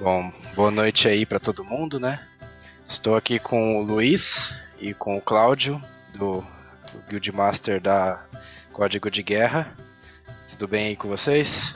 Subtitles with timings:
[0.00, 2.24] Bom, boa noite aí para todo mundo, né?
[2.86, 5.82] Estou aqui com o Luiz e com o Cláudio,
[6.12, 8.24] do, do Guildmaster da
[8.72, 9.76] Código de Guerra.
[10.50, 11.74] Tudo bem aí com vocês?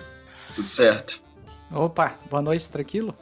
[0.55, 1.21] Tudo certo.
[1.69, 3.12] Opa, boa noite, tranquilo?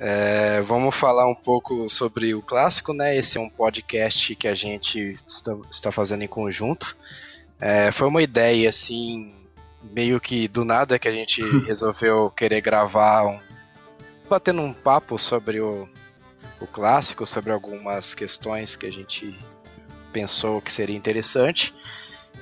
[0.00, 3.16] É, vamos falar um pouco sobre o clássico, né?
[3.16, 6.96] Esse é um podcast que a gente está, está fazendo em conjunto.
[7.60, 9.32] É, foi uma ideia, assim,
[9.80, 13.38] meio que do nada que a gente resolveu querer gravar um,
[14.30, 15.88] batendo um papo sobre o,
[16.60, 19.36] o clássico, sobre algumas questões que a gente
[20.12, 21.74] pensou que seria interessante.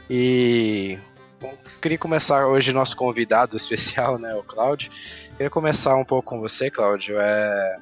[0.08, 0.98] E
[1.40, 4.90] bom, queria começar hoje nosso convidado especial, né, o Cláudio.
[5.30, 7.18] Queria começar um pouco com você, Cláudio.
[7.18, 7.78] É...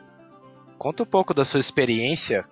[0.79, 2.45] Conta um pouco da sua experiência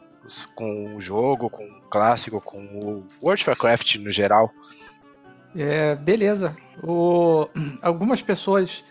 [0.57, 4.51] com o jogo, com o clássico, com o World of Warcraft no geral.
[5.55, 6.57] É, beleza.
[6.83, 7.49] O...
[7.81, 8.83] Algumas pessoas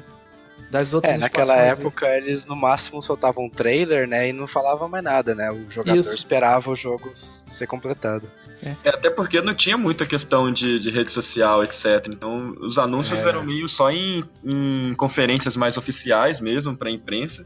[0.72, 2.18] das outras É, naquela época aí.
[2.18, 5.52] eles no máximo soltavam um trailer, né, e não falavam mais nada, né?
[5.52, 6.16] O jogador Isso.
[6.16, 7.12] esperava o jogo
[7.50, 8.32] ser completado.
[8.64, 8.76] É.
[8.86, 8.90] é.
[8.90, 12.08] até porque não tinha muita questão de, de rede social, etc.
[12.08, 13.28] Então os anúncios é.
[13.28, 17.46] eram meio só em, em conferências mais oficiais mesmo, pra imprensa.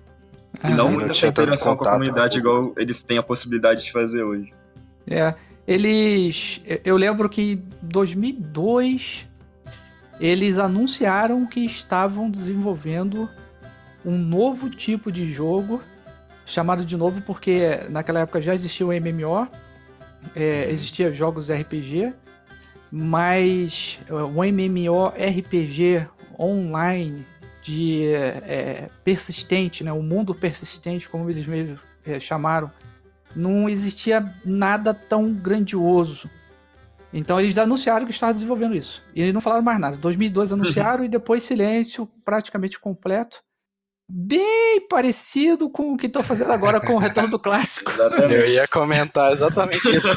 [0.61, 4.23] Ah, e não muita interação com a comunidade igual eles têm a possibilidade de fazer
[4.23, 4.53] hoje.
[5.09, 5.33] É,
[5.67, 6.61] eles...
[6.83, 9.27] Eu lembro que em 2002
[10.19, 13.29] eles anunciaram que estavam desenvolvendo
[14.05, 15.81] um novo tipo de jogo,
[16.45, 19.47] chamado de novo porque naquela época já existia o MMO,
[20.35, 22.13] é, existia jogos RPG,
[22.91, 26.07] mas o MMORPG
[26.39, 27.25] online
[27.61, 32.71] de é, persistente, né, o mundo persistente, como eles mesmos é, chamaram,
[33.35, 36.29] não existia nada tão grandioso
[37.17, 39.01] então eles anunciaram que estavam desenvolvendo isso.
[39.15, 39.95] E eles não falaram mais nada.
[39.95, 43.37] 2002 anunciaram e depois silêncio praticamente completo.
[44.11, 47.89] Bem parecido com o que estão fazendo agora com o retorno do clássico.
[48.29, 50.09] Eu ia comentar exatamente isso.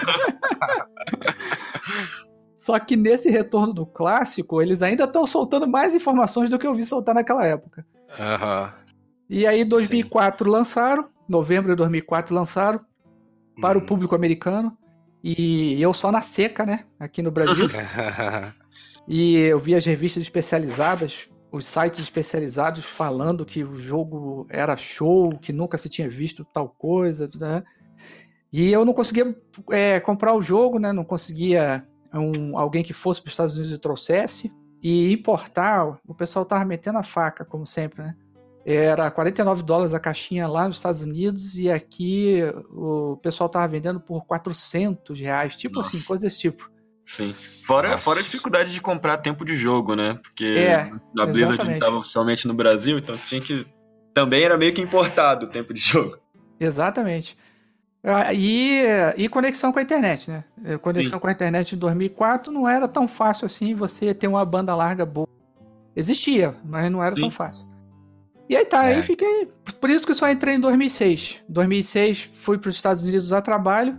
[2.58, 6.74] Só que nesse retorno do clássico, eles ainda estão soltando mais informações do que eu
[6.74, 7.86] vi soltar naquela época.
[8.18, 8.68] Uhum.
[9.30, 10.50] E aí, 2004 Sim.
[10.50, 12.80] lançaram, novembro de 2004 lançaram,
[13.60, 13.86] para o uhum.
[13.86, 14.76] público americano.
[15.22, 16.84] E eu só na seca, né?
[16.98, 17.68] Aqui no Brasil.
[19.06, 25.36] e eu vi as revistas especializadas, os sites especializados falando que o jogo era show,
[25.38, 27.62] que nunca se tinha visto tal coisa, né?
[28.52, 29.36] E eu não conseguia
[29.70, 30.92] é, comprar o jogo, né?
[30.92, 34.52] Não conseguia um, alguém que fosse para os Estados Unidos e trouxesse.
[34.82, 38.16] E importar, o pessoal tava metendo a faca, como sempre, né?
[38.64, 43.98] Era 49 dólares a caixinha lá nos Estados Unidos e aqui o pessoal tava vendendo
[43.98, 45.96] por 400 reais, tipo Nossa.
[45.96, 46.70] assim, coisa desse tipo.
[47.04, 47.32] Sim.
[47.32, 50.18] Fora, fora a dificuldade de comprar tempo de jogo, né?
[50.22, 53.66] Porque é, a Blizzard estava oficialmente no Brasil, então tinha que.
[54.12, 56.18] Também era meio que importado o tempo de jogo.
[56.60, 57.34] Exatamente.
[58.04, 58.82] Ah, e,
[59.16, 60.44] e conexão com a internet, né?
[60.82, 61.20] Conexão Sim.
[61.20, 65.06] com a internet em 2004 não era tão fácil assim você ter uma banda larga
[65.06, 65.28] boa.
[65.96, 67.22] Existia, mas não era Sim.
[67.22, 67.66] tão fácil.
[68.48, 68.96] E aí tá, é.
[68.96, 69.48] aí fiquei.
[69.80, 71.42] Por isso que eu só entrei em 2006.
[71.48, 73.98] 2006 fui para os Estados Unidos a trabalho.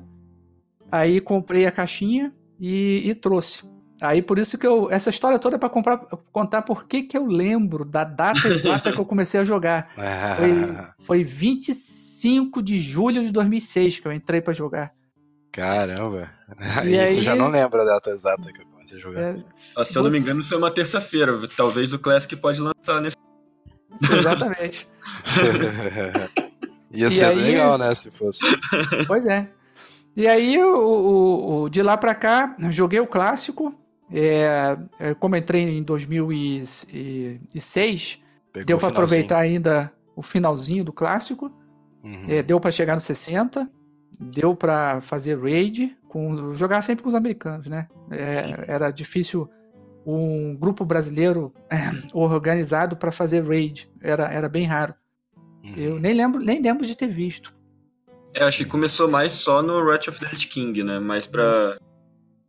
[0.91, 3.63] Aí comprei a caixinha e, e, trouxe.
[4.01, 4.89] Aí por isso que eu.
[4.89, 5.97] Essa história toda é pra comprar,
[6.31, 9.91] contar por que que eu lembro da data exata que eu comecei a jogar.
[10.37, 14.89] Foi, foi 25 de julho de 2006 que eu entrei para jogar.
[15.51, 16.29] Caramba!
[16.85, 17.21] E isso aí...
[17.21, 19.21] já não lembro a data exata que eu comecei a jogar.
[19.21, 19.85] É...
[19.85, 21.37] Se eu não me engano, foi uma terça-feira.
[21.55, 23.17] Talvez o Classic pode lançar nesse
[24.19, 24.87] Exatamente.
[26.91, 27.35] Ia e ser aí...
[27.35, 28.43] legal, né, se fosse.
[29.05, 29.47] Pois é.
[30.15, 33.73] E aí, o, o, o de lá pra cá, joguei o clássico.
[34.11, 34.75] É,
[35.19, 38.17] como entrei em 2006,
[38.51, 41.51] Pegou deu para aproveitar ainda o finalzinho do clássico.
[42.03, 42.25] Uhum.
[42.27, 43.69] É, deu para chegar no 60.
[44.19, 47.87] deu para fazer raid, com, jogar sempre com os americanos, né?
[48.11, 49.47] É, era difícil
[50.15, 51.53] um grupo brasileiro
[52.13, 54.93] organizado para fazer raid, era, era bem raro.
[55.63, 55.73] Uhum.
[55.77, 57.57] Eu nem lembro, nem lembro de ter visto.
[58.33, 60.99] É, acho que começou mais só no Wrath of the Lich King, né?
[60.99, 61.77] Mais pra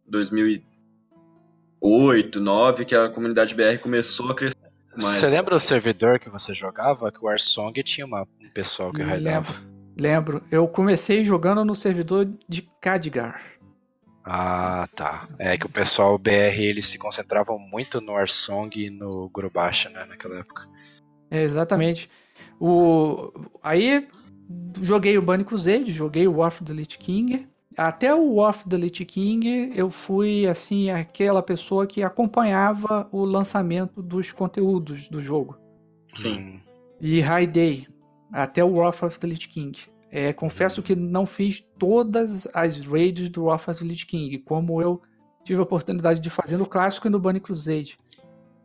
[0.07, 4.61] 2008, 2009, que a comunidade BR começou a crescer
[5.01, 5.19] mais.
[5.19, 7.11] Você lembra o servidor que você jogava?
[7.11, 9.53] Que o Warsong tinha uma, um pessoal que raidava.
[9.99, 10.43] Lembro, lembro.
[10.51, 13.41] Eu comecei jogando no servidor de Khadgar.
[14.25, 15.29] Ah, tá.
[15.39, 20.05] É que o pessoal BR eles se concentravam muito no Warsong e no Gurubacha, né,
[20.05, 20.69] naquela época.
[21.31, 22.11] É, exatamente.
[22.59, 23.33] O...
[23.63, 24.07] Aí
[24.83, 27.49] joguei o Bunny Crusade, joguei o War of the Lich King.
[27.77, 33.25] Até o War of the Lich King, eu fui, assim, aquela pessoa que acompanhava o
[33.25, 35.57] lançamento dos conteúdos do jogo.
[36.15, 36.61] Sim.
[37.01, 37.87] E raidei
[38.33, 39.79] até o War of the Lich King.
[40.11, 45.01] É, confesso que não fiz todas as raids do the Lich King, como eu
[45.45, 47.99] tive a oportunidade de fazer no clássico e no Bunny Crusade.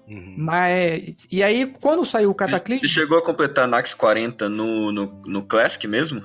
[0.07, 0.35] Uhum.
[0.37, 1.27] Mas.
[1.31, 2.81] E aí, quando saiu o Cataclysm.
[2.81, 6.23] Você chegou a completar Nax 40 no, no, no Classic mesmo?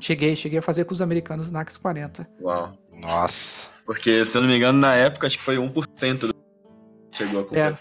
[0.00, 2.28] Cheguei, cheguei a fazer com os americanos Nax 40.
[2.40, 2.78] Uau.
[2.92, 3.68] Nossa.
[3.84, 6.34] Porque, se eu não me engano, na época acho que foi 1% do.
[7.12, 7.72] Chegou a completar.
[7.72, 7.76] É,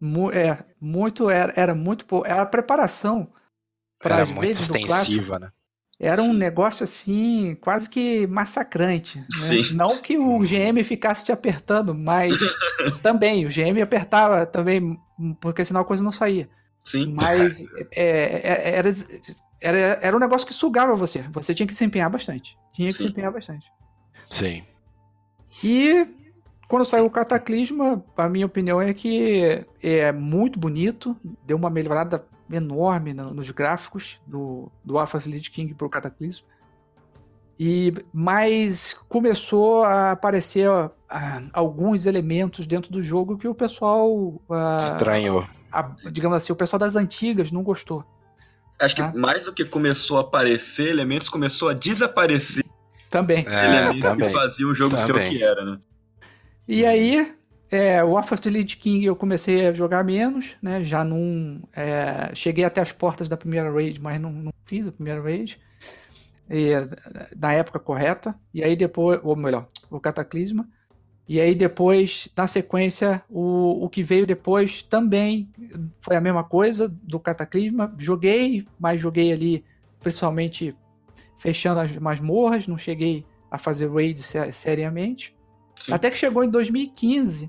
[0.00, 1.28] mu é muito.
[1.28, 2.26] Era, era muito pouco.
[2.26, 3.32] Era a preparação
[3.98, 5.38] para as vezes do clássico.
[5.38, 5.50] Né?
[6.02, 9.18] Era um negócio assim, quase que massacrante.
[9.18, 9.26] Né?
[9.74, 12.32] Não que o GM ficasse te apertando, mas
[13.02, 14.98] também, o GM apertava também,
[15.40, 16.48] porque senão a coisa não saía.
[16.82, 17.12] Sim.
[17.14, 17.62] Mas
[17.94, 18.88] é, é, era,
[19.60, 21.22] era, era um negócio que sugava você.
[21.32, 22.56] Você tinha que se empenhar bastante.
[22.72, 23.04] Tinha que Sim.
[23.04, 23.70] se empenhar bastante.
[24.30, 24.64] Sim.
[25.62, 26.06] E
[26.66, 31.14] quando saiu o Cataclisma, a minha opinião é que é muito bonito,
[31.44, 36.44] deu uma melhorada enorme no, nos gráficos do, do Alpha Elite King pro Cataclysm.
[37.62, 40.90] E, mas começou a aparecer uh,
[41.52, 44.40] alguns elementos dentro do jogo que o pessoal.
[44.78, 45.44] Estranhou.
[46.10, 48.02] digamos assim, o pessoal das antigas não gostou.
[48.78, 52.64] Acho que mais do que começou a aparecer elementos, começou a desaparecer.
[53.10, 53.44] Também.
[53.46, 54.28] É, elementos também.
[54.28, 55.06] que faziam o jogo também.
[55.06, 55.78] ser o que era, né?
[56.66, 57.36] E aí,
[57.70, 60.82] é, o Warfare Lead King eu comecei a jogar menos, né?
[60.82, 61.62] Já não.
[61.72, 65.60] É, cheguei até as portas da primeira raid, mas não, não fiz a primeira raid.
[66.50, 66.72] E,
[67.36, 68.34] na época correta.
[68.52, 69.20] E aí depois.
[69.22, 70.68] Ou melhor, o Cataclisma.
[71.28, 75.48] E aí depois, na sequência, o, o que veio depois também
[76.00, 77.94] foi a mesma coisa do Cataclisma.
[77.96, 79.64] Joguei, mas joguei ali
[80.00, 80.74] principalmente
[81.36, 84.20] fechando as masmorras, não cheguei a fazer raid
[84.52, 85.36] seriamente.
[85.84, 85.92] Sim.
[85.92, 87.48] Até que chegou em 2015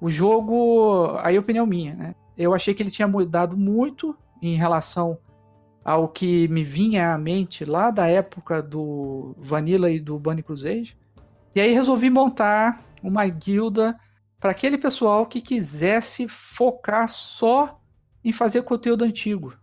[0.00, 2.14] o jogo, aí é opinião minha, né?
[2.36, 5.18] Eu achei que ele tinha mudado muito em relação
[5.84, 10.96] ao que me vinha à mente lá da época do Vanilla e do Bunny Crusade.
[11.54, 13.98] E aí resolvi montar uma guilda
[14.40, 17.80] para aquele pessoal que quisesse focar só
[18.24, 19.54] em fazer conteúdo antigo.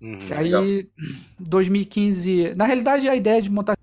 [0.00, 0.64] Uhum, aí, legal.
[1.38, 3.76] 2015, na realidade a ideia de montar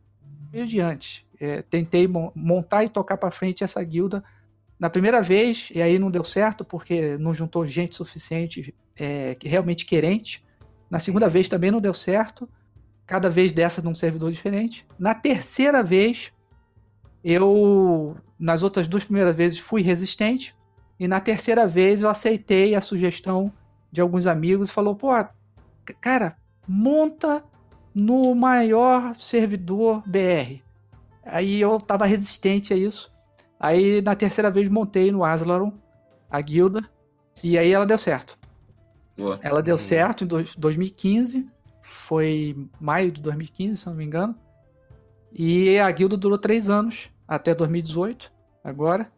[0.51, 1.25] veio de antes.
[1.39, 4.23] É, tentei montar e tocar para frente essa guilda
[4.81, 9.85] na primeira vez, e aí não deu certo porque não juntou gente suficiente é, realmente
[9.85, 10.43] querente.
[10.89, 12.49] Na segunda vez também não deu certo,
[13.05, 14.83] cada vez dessa num servidor diferente.
[14.97, 16.33] Na terceira vez,
[17.23, 20.55] eu, nas outras duas primeiras vezes, fui resistente.
[20.99, 23.53] E na terceira vez eu aceitei a sugestão
[23.91, 25.11] de alguns amigos e falou: pô,
[25.99, 26.35] cara,
[26.67, 27.43] monta
[27.93, 30.59] no maior servidor BR.
[31.23, 33.10] Aí eu tava resistente a isso.
[33.61, 35.71] Aí na terceira vez montei no Aslaron
[36.27, 36.81] a guilda
[37.43, 38.35] e aí ela deu certo.
[39.15, 39.39] Boa.
[39.43, 41.47] Ela deu certo em 2015,
[41.79, 44.35] foi maio de 2015, se não me engano.
[45.31, 49.11] E a guilda durou três anos, até 2018, agora,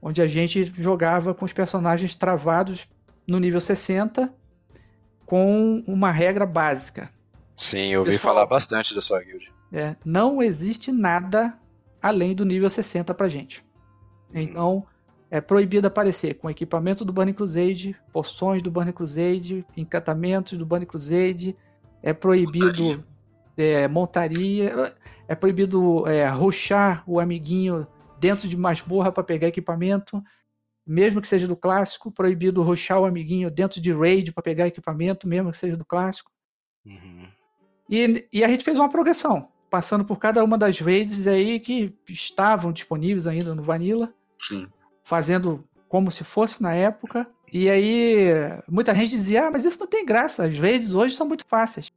[0.00, 2.88] onde a gente jogava com os personagens travados
[3.28, 4.32] no nível 60,
[5.26, 7.10] com uma regra básica.
[7.54, 9.52] Sim, eu ouvi Pessoal, falar bastante da sua guild.
[9.70, 11.58] É, não existe nada
[12.06, 13.64] além do nível 60 pra gente.
[14.32, 14.84] Então,
[15.30, 20.86] é proibido aparecer com equipamento do Burning Crusade, poções do Burning Crusade, encantamentos do Burning
[20.86, 21.56] Crusade,
[22.02, 23.04] é proibido montaria,
[23.56, 24.94] é, montaria
[25.26, 27.86] é proibido é, ruxar o amiguinho
[28.20, 30.22] dentro de masmorra para pegar equipamento,
[30.86, 35.26] mesmo que seja do clássico, proibido ruxar o amiguinho dentro de raid para pegar equipamento,
[35.26, 36.30] mesmo que seja do clássico.
[36.84, 37.26] Uhum.
[37.90, 41.94] E, e a gente fez uma progressão passando por cada uma das raids aí que
[42.08, 44.12] estavam disponíveis ainda no Vanilla.
[44.48, 44.66] Sim.
[45.02, 47.26] Fazendo como se fosse na época.
[47.52, 48.28] E aí,
[48.68, 50.44] muita gente dizia: Ah, mas isso não tem graça.
[50.44, 51.90] As raids hoje são muito fáceis.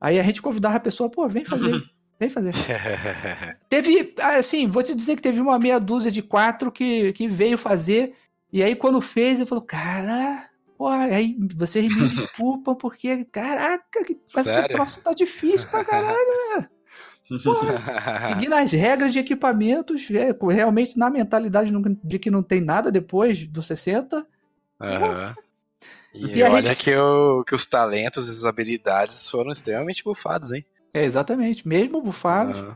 [0.00, 1.82] Aí a gente convidava a pessoa: Pô, vem fazer.
[2.18, 2.52] Vem fazer.
[3.68, 7.58] teve, assim, vou te dizer que teve uma meia dúzia de quatro que, que veio
[7.58, 8.14] fazer.
[8.52, 14.68] E aí, quando fez, ele falou: Cara, porra, aí vocês me desculpam, porque, caraca, esse
[14.68, 16.68] troço tá difícil pra caralho, né?
[18.28, 23.44] Seguindo as regras de equipamentos, é, realmente na mentalidade de que não tem nada depois
[23.46, 24.18] do 60.
[24.80, 25.34] Uhum.
[26.14, 26.84] E, e olha gente...
[26.84, 30.64] que, o, que os talentos e as habilidades foram extremamente bufados, hein?
[30.92, 32.58] É, exatamente, mesmo bufados.
[32.58, 32.74] Uhum.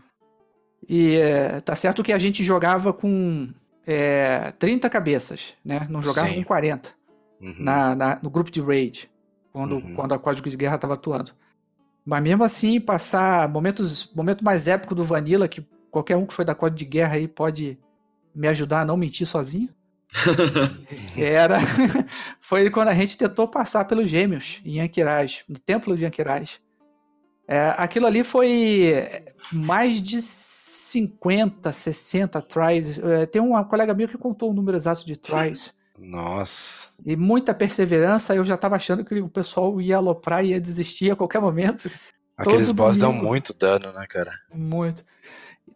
[0.88, 3.48] E é, tá certo que a gente jogava com
[3.86, 5.86] é, 30 cabeças, né?
[5.88, 6.36] Não jogava Sim.
[6.36, 6.90] com 40
[7.40, 7.54] uhum.
[7.58, 9.10] na, na, no grupo de raid,
[9.52, 9.94] quando, uhum.
[9.94, 11.32] quando a Código de Guerra estava atuando.
[12.08, 15.60] Mas mesmo assim, passar momentos momento mais épico do Vanilla, que
[15.90, 17.78] qualquer um que foi da Código de Guerra aí pode
[18.34, 19.68] me ajudar a não mentir sozinho.
[21.14, 21.58] era
[22.40, 26.58] foi quando a gente tentou passar pelos gêmeos em Anquiraj, no templo de Anquiraj.
[27.46, 28.94] É, aquilo ali foi
[29.52, 32.98] mais de 50, 60 tries.
[33.00, 35.74] É, tem um colega meu que contou o número exato de tries.
[35.98, 36.88] Nossa.
[37.04, 38.34] E muita perseverança.
[38.34, 41.90] Eu já estava achando que o pessoal ia aloprar e ia desistir a qualquer momento.
[42.36, 44.32] Aqueles boss dão muito dano, né, cara?
[44.54, 45.04] Muito.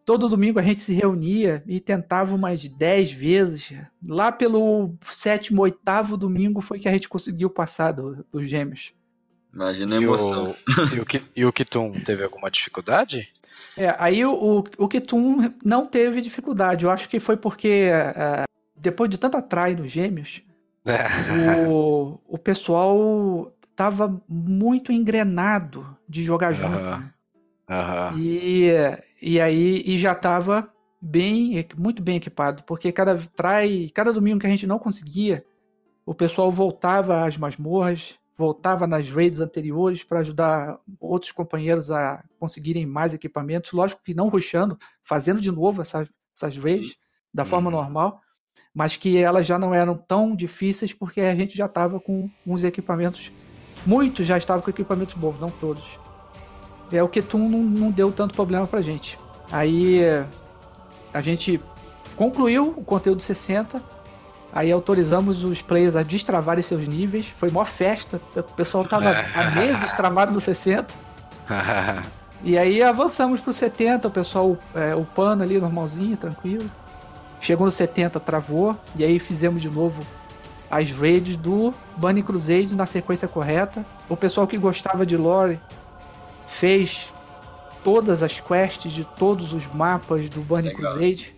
[0.05, 3.73] Todo domingo a gente se reunia e tentava umas 10 vezes.
[4.07, 8.93] Lá pelo sétimo, oitavo domingo foi que a gente conseguiu passar do, dos gêmeos.
[9.53, 10.57] Imagina a emoção.
[10.95, 13.29] E o, e o Kitum teve alguma dificuldade?
[13.77, 16.85] É, aí o, o Kitum não teve dificuldade.
[16.85, 18.45] Eu acho que foi porque uh,
[18.83, 20.43] depois de tanto atrair nos gêmeos,
[20.85, 21.69] é.
[21.69, 26.81] o, o pessoal tava muito engrenado de jogar junto.
[26.81, 27.13] Né?
[28.19, 28.71] E,
[29.23, 30.69] e aí e já tava
[31.01, 35.45] bem, muito bem equipado, porque cada trai, cada domingo que a gente não conseguia,
[36.05, 42.85] o pessoal voltava às masmorras, voltava nas raids anteriores para ajudar outros companheiros a conseguirem
[42.85, 46.97] mais equipamentos, lógico que não rushando, fazendo de novo essas, essas raids
[47.33, 47.77] da forma uhum.
[47.77, 48.21] normal,
[48.75, 52.65] mas que elas já não eram tão difíceis porque a gente já estava com uns
[52.65, 53.33] equipamentos,
[53.85, 55.99] muitos já estavam com equipamentos bons, não todos.
[56.91, 59.19] É o que não, não deu tanto problema pra gente.
[59.51, 60.01] Aí
[61.13, 61.61] a gente
[62.17, 63.83] concluiu o conteúdo 60,
[64.53, 67.27] Aí autorizamos os players a destravarem seus níveis.
[67.27, 68.21] Foi mó festa.
[68.37, 70.95] O pessoal tava há meses travado no 60.
[72.45, 76.71] e aí avançamos pro 70, o pessoal é, upando ali normalzinho, tranquilo.
[77.43, 78.77] Chegou no 70, travou.
[78.97, 80.07] E aí fizemos de novo
[80.71, 83.85] as raids do Bunny Crusade na sequência correta.
[84.09, 85.59] O pessoal que gostava de lore
[86.47, 87.13] fez
[87.83, 90.93] todas as quests de todos os mapas do Bunny Legal.
[90.93, 91.37] Crusade.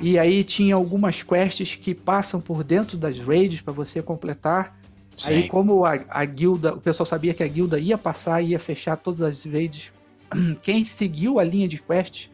[0.00, 4.74] E aí tinha algumas quests que passam por dentro das raids para você completar.
[5.18, 5.28] Sim.
[5.28, 8.96] Aí como a, a, guilda, o pessoal sabia que a guilda ia passar, ia fechar
[8.96, 9.92] todas as raids.
[10.62, 12.30] Quem seguiu a linha de quests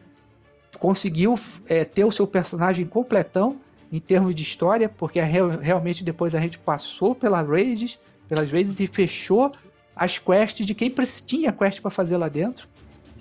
[0.79, 3.59] conseguiu é, ter o seu personagem completão
[3.91, 8.79] em termos de história, porque real, realmente depois a gente passou pela raids, pelas raids
[8.79, 9.51] e fechou
[9.95, 10.91] as quests de quem
[11.25, 12.67] tinha quest para fazer lá dentro.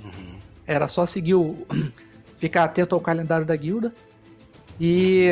[0.02, 0.36] Uhum.
[0.66, 1.66] Era só seguir o,
[2.38, 3.92] ficar atento ao calendário da guilda.
[4.80, 5.28] E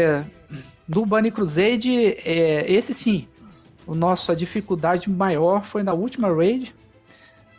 [0.86, 1.90] no Bunny Crusade,
[2.24, 3.26] é, esse sim,
[3.88, 6.74] a nossa dificuldade maior foi na última raid,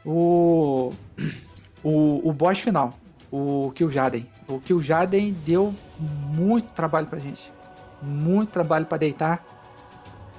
[0.06, 0.94] o,
[1.84, 2.98] o, o boss final,
[3.32, 4.28] o Killjaden.
[4.56, 7.52] O Killjaden deu muito trabalho pra gente,
[8.02, 9.46] muito trabalho para deitar.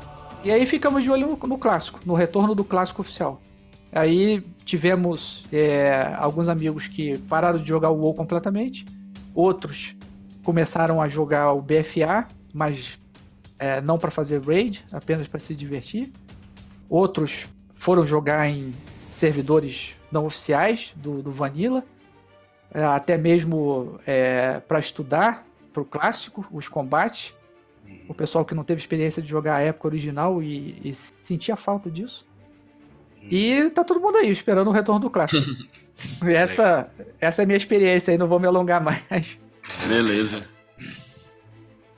[0.42, 3.40] E aí ficamos de olho no, no clássico, no retorno do clássico oficial.
[3.92, 8.87] Aí tivemos é, alguns amigos que pararam de jogar o WoW completamente.
[9.35, 9.97] Outros
[10.42, 12.99] começaram a jogar o BFA, mas
[13.59, 16.12] é, não para fazer raid, apenas para se divertir.
[16.88, 18.73] Outros foram jogar em
[19.11, 21.85] servidores não oficiais do, do Vanilla,
[22.73, 27.35] é, até mesmo é, para estudar para o clássico, os combates
[28.09, 31.91] o pessoal que não teve experiência de jogar a época original e, e sentia falta
[31.91, 32.27] disso.
[33.23, 35.47] E tá todo mundo aí esperando o retorno do clássico.
[36.27, 39.39] essa, essa é a minha experiência aí, não vou me alongar mais.
[39.87, 40.45] Beleza.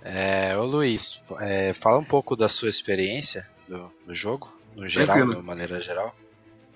[0.05, 5.17] É, ô Luiz, é, fala um pouco da sua experiência do, do jogo, no geral,
[5.17, 5.41] Tranquilo.
[5.41, 6.14] de maneira geral.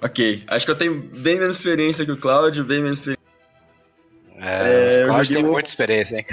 [0.00, 3.15] Ok, acho que eu tenho bem menos experiência que o Cláudio, bem menos experiência
[4.38, 5.52] é, é o Cláudio tem o...
[5.52, 6.26] muita experiência, hein?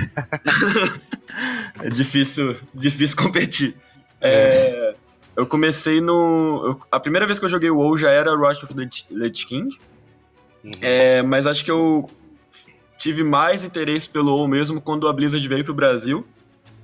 [1.81, 3.75] é difícil, difícil competir.
[4.21, 4.95] É,
[5.35, 6.61] eu comecei no.
[6.65, 9.45] Eu, a primeira vez que eu joguei o WoW já era Rise of the Lich
[9.45, 9.77] King.
[10.63, 10.71] Uhum.
[10.81, 12.09] É, mas acho que eu
[12.97, 16.25] tive mais interesse pelo WoW mesmo quando a Blizzard veio pro Brasil.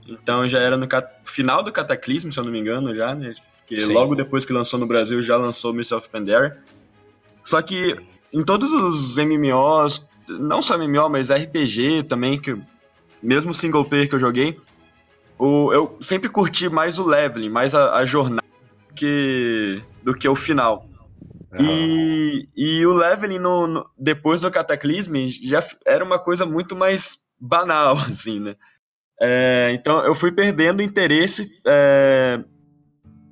[0.08, 0.88] Então já era no
[1.24, 3.36] final do Cataclismo, se eu não me engano, já, né?
[3.60, 3.94] Porque Sim.
[3.94, 6.58] logo depois que lançou no Brasil já lançou Mist of Pandaria.
[7.44, 7.96] Só que
[8.34, 12.56] em todos os MMOs, não só MMO, mas RPG também, que
[13.22, 14.60] mesmo single player que eu joguei,
[15.38, 18.48] o, eu sempre curti mais o leveling, mais a, a jornada
[18.96, 20.88] que, do que o final.
[21.54, 21.66] Uhum.
[21.66, 27.18] E, e o leveling no, no, depois do Cataclysm já era uma coisa muito mais
[27.40, 28.56] banal, assim, né?
[29.22, 32.42] É, então eu fui perdendo interesse é,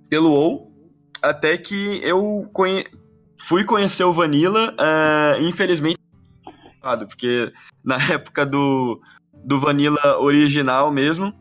[0.10, 0.68] pelo WoW
[1.22, 2.84] até que eu conhe
[3.40, 5.98] fui conhecer o Vanilla, é, infelizmente
[7.08, 7.52] porque
[7.84, 9.02] na época do,
[9.34, 11.34] do Vanilla original mesmo,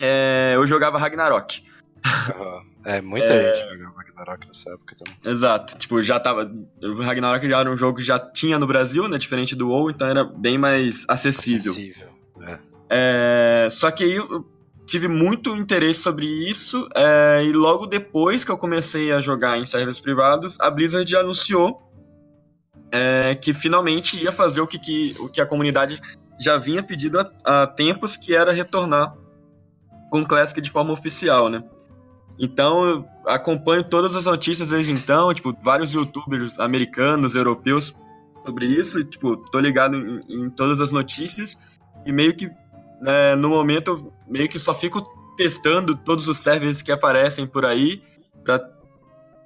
[0.00, 1.62] é, eu jogava Ragnarok.
[2.04, 2.70] Uhum.
[2.84, 3.54] É, muita é...
[3.54, 5.32] gente jogava Ragnarok nessa época também.
[5.32, 6.50] Exato, tipo, já tava.
[6.82, 9.18] O Ragnarok já era um jogo que já tinha no Brasil, né?
[9.18, 11.72] Diferente do WoW, então era bem mais acessível.
[11.72, 12.08] Acessível,
[12.40, 12.58] é.
[12.88, 14.46] é só que aí eu
[14.86, 19.64] tive muito interesse sobre isso, é, e logo depois que eu comecei a jogar em
[19.64, 21.89] servers privados, a Blizzard anunciou
[22.92, 26.00] é, que finalmente ia fazer o que, que, o que a comunidade
[26.38, 29.14] já vinha pedido há, há tempos, que era retornar
[30.10, 31.62] com o Classic de forma oficial, né?
[32.38, 37.94] Então, eu acompanho todas as notícias desde então, tipo, vários youtubers americanos, europeus
[38.44, 41.58] sobre isso, e, tipo, tô ligado em, em todas as notícias
[42.06, 42.50] e meio que,
[43.00, 45.02] né, no momento, meio que só fico
[45.36, 48.02] testando todos os servers que aparecem por aí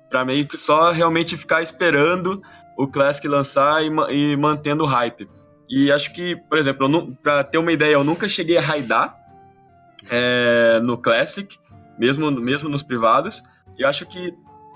[0.09, 2.41] pra meio que só realmente ficar esperando
[2.77, 5.29] o Classic lançar e, e mantendo o hype.
[5.69, 9.17] E acho que, por exemplo, para ter uma ideia, eu nunca cheguei a raidar
[10.11, 11.59] é, no Classic,
[11.99, 13.43] mesmo, mesmo nos privados.
[13.79, 14.35] E acho que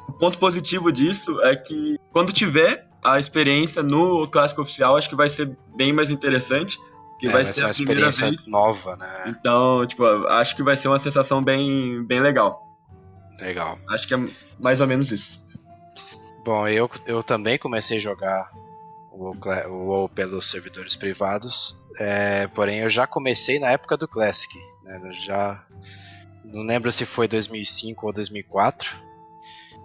[0.08, 5.14] o ponto positivo disso é que quando tiver a experiência no Clássico Oficial, acho que
[5.14, 6.78] vai ser bem mais interessante.
[7.20, 8.46] Que é, vai, vai ser uma experiência vez.
[8.46, 9.24] nova, né?
[9.26, 12.62] Então, tipo, acho que vai ser uma sensação bem, bem legal.
[13.40, 13.78] Legal.
[13.90, 14.28] Acho que é
[14.60, 15.44] mais ou menos isso.
[16.48, 18.50] Bom, eu, eu também comecei a jogar
[19.12, 19.34] o
[19.70, 25.62] WoW pelos servidores privados, é, porém eu já comecei na época do Classic, né, já
[26.42, 28.98] não lembro se foi 2005 ou 2004.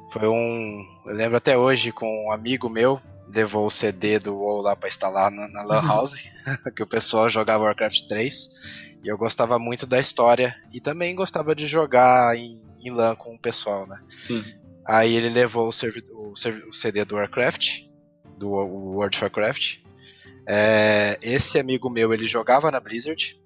[0.10, 2.98] Foi um, eu lembro até hoje com um amigo meu
[3.28, 6.30] levou o CD do WoW lá para instalar na, na Lan House,
[6.74, 8.50] que o pessoal jogava Warcraft 3,
[9.04, 13.36] e eu gostava muito da história e também gostava de jogar em, em LAN com
[13.36, 14.00] o pessoal, né?
[14.26, 14.46] Sim.
[14.86, 17.84] Aí ele levou o, o, CD do Warcraft,
[18.38, 19.78] do World of Warcraft.
[20.48, 23.42] É, esse amigo meu, ele jogava na Blizzard,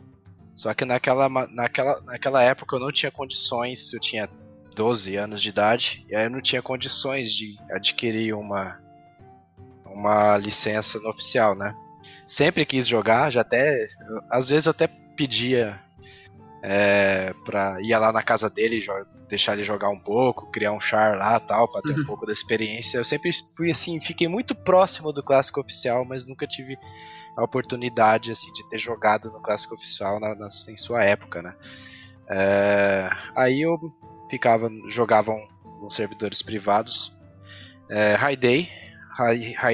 [0.56, 4.28] só que naquela, naquela, naquela época eu não tinha condições, eu tinha
[4.76, 8.80] 12 anos de idade, e aí eu não tinha condições de adquirir uma,
[9.86, 11.76] uma licença no oficial, né?
[12.26, 13.88] Sempre quis jogar, já até.
[14.30, 15.80] Às vezes eu até pedia
[16.69, 18.86] É, pra, ia lá na casa dele,
[19.30, 22.06] deixar ele jogar um pouco, criar um char lá tal, pra ter um uhum.
[22.06, 22.97] pouco da experiência.
[22.97, 26.77] Eu sempre fui assim, fiquei muito próximo do clássico oficial, mas nunca tive
[27.38, 31.56] a oportunidade assim de ter jogado no clássico oficial na, na, em sua época, né?
[32.30, 33.80] É, aí eu
[34.30, 35.47] ficava, jogavam
[35.82, 37.17] nos servidores privados,
[37.89, 38.69] é, High Day,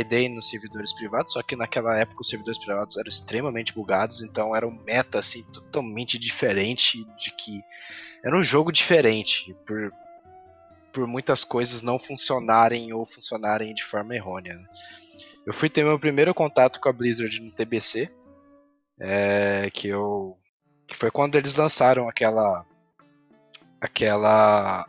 [0.07, 4.55] Day nos servidores privados, só que naquela época os servidores privados eram extremamente bugados, então
[4.55, 7.61] era um meta assim totalmente diferente de que
[8.23, 9.91] era um jogo diferente por
[10.93, 14.53] por muitas coisas não funcionarem ou funcionarem de forma errônea.
[14.53, 14.65] Né?
[15.43, 18.11] Eu fui ter meu primeiro contato com a Blizzard no TBC,
[18.99, 20.37] é, que eu
[20.87, 22.65] que foi quando eles lançaram aquela
[23.81, 24.87] aquela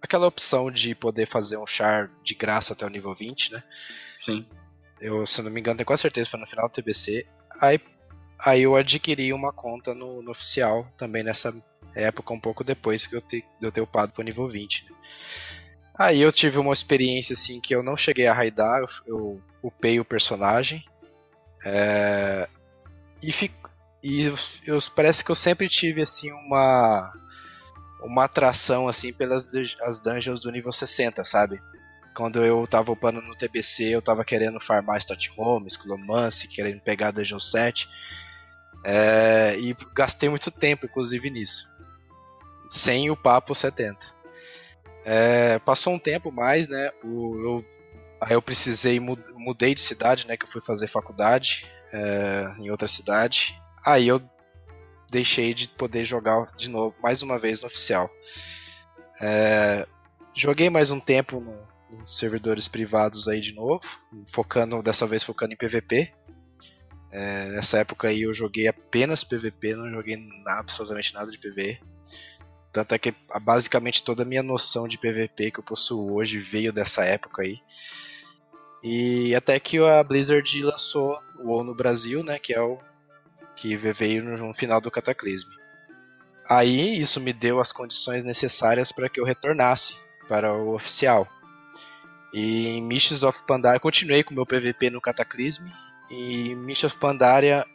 [0.00, 3.62] aquela opção de poder fazer um char de graça até o nível 20, né?
[4.20, 4.46] Sim.
[5.00, 7.26] Eu, se não me engano, tenho quase certeza foi no final do TBC.
[7.60, 7.80] Aí,
[8.38, 11.54] aí eu adquiri uma conta no, no oficial, também nessa
[11.94, 14.84] época, um pouco depois que eu, te, eu ter upado pro nível 20.
[14.84, 14.96] Né?
[15.98, 19.98] Aí eu tive uma experiência assim que eu não cheguei a raidar, eu, eu upei
[19.98, 20.84] o personagem.
[21.64, 22.48] É,
[23.20, 23.68] e, fico,
[24.02, 24.34] e eu,
[24.64, 27.12] eu, parece que eu sempre tive assim uma
[28.00, 29.46] uma atração assim pelas
[29.82, 31.60] as dungeons do nível 60, sabe?
[32.14, 37.12] Quando eu tava upando no TBC, eu tava querendo farmar Start Home, Sclomance, querendo pegar
[37.12, 37.88] Dungeon 7.
[38.84, 41.68] É, e gastei muito tempo, inclusive, nisso.
[42.70, 44.04] Sem o papo 70.
[45.04, 46.90] É, passou um tempo mais, né?
[47.04, 47.64] O, eu,
[48.20, 50.36] aí eu precisei, mudei de cidade, né?
[50.36, 53.56] Que eu fui fazer faculdade é, em outra cidade.
[53.84, 54.20] Aí eu
[55.10, 58.10] deixei de poder jogar de novo, mais uma vez no oficial.
[59.20, 59.86] É,
[60.34, 61.56] joguei mais um tempo no,
[61.90, 63.84] nos servidores privados aí de novo,
[64.30, 66.12] focando dessa vez focando em PVP.
[67.10, 71.80] É, nessa época aí eu joguei apenas PVP, não joguei absolutamente nada de PVE.
[72.70, 76.72] Tanto é que basicamente toda a minha noção de PVP que eu possuo hoje veio
[76.72, 77.58] dessa época aí.
[78.82, 82.78] E até que a Blizzard lançou o WoW no Brasil, né, que é o
[83.60, 85.52] que veio no final do Cataclisme.
[86.48, 89.94] Aí isso me deu as condições necessárias para que eu retornasse
[90.28, 91.28] para o oficial.
[92.32, 95.70] E em Missions of Pandaria, continuei com meu PVP no Cataclisme.
[96.10, 97.66] E em Missions of Pandaria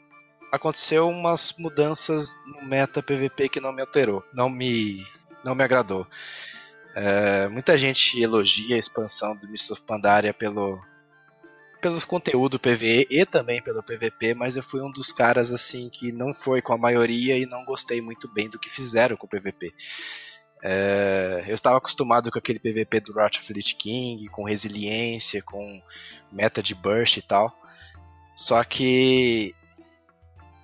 [0.52, 5.06] aconteceu umas mudanças no meta PVP que não me alterou, não me,
[5.44, 6.08] não me agradou.
[6.96, 10.80] É, muita gente elogia a expansão do Missions of Pandaria pelo,
[11.84, 16.14] pelo conteúdo PVE e também pelo PVP, mas eu fui um dos caras assim que
[16.14, 19.30] não foi com a maioria e não gostei muito bem do que fizeram com o
[19.30, 19.74] PVP.
[20.64, 25.82] É, eu estava acostumado com aquele PVP do Wrath of Lich King, com resiliência, com
[26.32, 27.54] meta de burst e tal.
[28.38, 29.54] Só que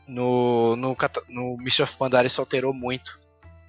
[0.08, 0.96] no, no,
[1.28, 3.20] no Mist of Pandaria isso alterou muito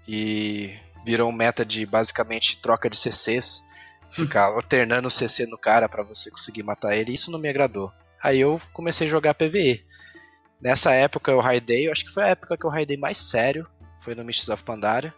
[0.06, 0.72] e
[1.04, 3.60] virou meta de basicamente troca de CCs
[4.10, 7.92] ficar alternando o CC no cara para você conseguir matar ele, isso não me agradou.
[8.22, 9.84] Aí eu comecei a jogar PvE.
[10.60, 13.66] Nessa época eu raidei, eu acho que foi a época que eu raidei mais sério,
[14.00, 15.14] foi no Mists of Pandaria.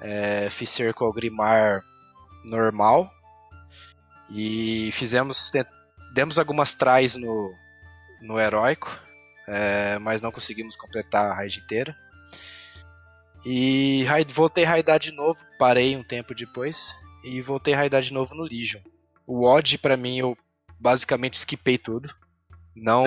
[0.00, 1.82] É, fiz Circle Grimar
[2.44, 3.08] normal
[4.28, 5.52] e fizemos
[6.12, 7.54] demos algumas tries no,
[8.20, 8.90] no heróico,
[9.46, 11.96] é, mas não conseguimos completar a raid inteira.
[13.44, 18.12] E voltei a raidar de novo, parei um tempo depois e voltei a raidar de
[18.12, 18.80] novo no Legion.
[19.26, 20.36] O Odd, para mim, eu
[20.78, 22.12] basicamente skipei tudo.
[22.74, 23.04] Não.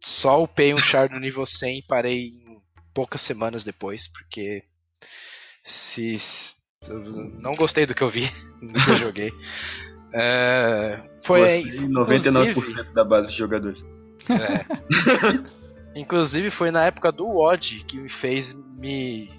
[0.00, 2.60] Só upei um char no nível 100 e parei em
[2.94, 4.62] poucas semanas depois, porque.
[5.62, 6.16] Se.
[7.40, 8.30] não gostei do que eu vi,
[8.62, 9.32] do que eu joguei.
[10.12, 11.62] É, foi.
[11.64, 13.84] 99% da base de jogadores.
[14.30, 15.58] É.
[15.98, 19.30] Inclusive foi na época do Odd que me fez me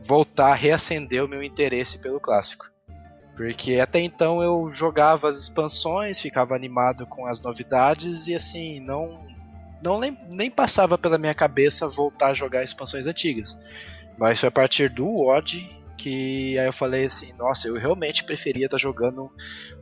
[0.00, 2.70] voltar a reacender o meu interesse pelo clássico.
[3.38, 9.24] Porque até então eu jogava as expansões, ficava animado com as novidades e assim, não
[9.80, 13.56] não nem, nem passava pela minha cabeça voltar a jogar expansões antigas.
[14.18, 18.64] Mas foi a partir do WOD que aí eu falei assim, nossa, eu realmente preferia
[18.64, 19.30] estar tá jogando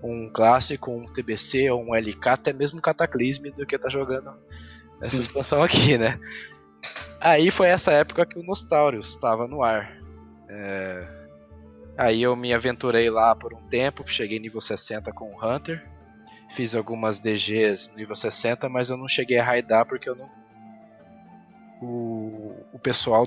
[0.02, 3.92] um clássico, um TBC ou um LK, até mesmo um Cataclysme, do que estar tá
[3.92, 4.34] jogando
[5.00, 6.20] essa expansão aqui, né?
[7.18, 9.96] Aí foi essa época que o Nostalrius estava no ar.
[10.46, 11.15] É,
[11.96, 15.86] Aí eu me aventurei lá por um tempo, cheguei nível 60 com o Hunter.
[16.50, 20.30] Fiz algumas DGs nível 60, mas eu não cheguei a raidar porque eu não.
[21.80, 23.26] O, o pessoal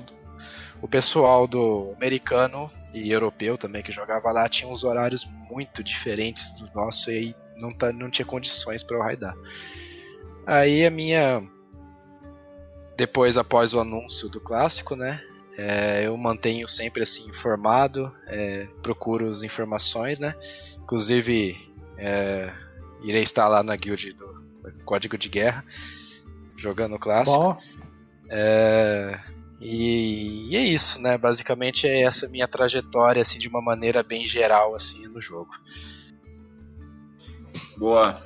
[0.82, 6.52] o pessoal do americano e europeu também que jogava lá tinha uns horários muito diferentes
[6.52, 9.34] do nosso e aí não, tá, não tinha condições para eu raidar.
[10.46, 11.42] Aí a minha
[12.96, 15.22] depois após o anúncio do clássico, né,
[15.62, 20.34] É, eu mantenho sempre assim informado, é, procuro as informações, né?
[20.82, 21.54] Inclusive,
[21.98, 22.50] é,
[23.02, 24.42] irei estar lá na guild do
[24.86, 25.62] Código de Guerra,
[26.56, 27.36] jogando clássico.
[27.36, 27.58] Bom.
[28.30, 29.20] É,
[29.60, 31.18] e, e, é isso, né?
[31.18, 35.50] Basicamente é essa minha trajetória, assim, de uma maneira bem geral, assim, no jogo.
[37.76, 38.18] Boa.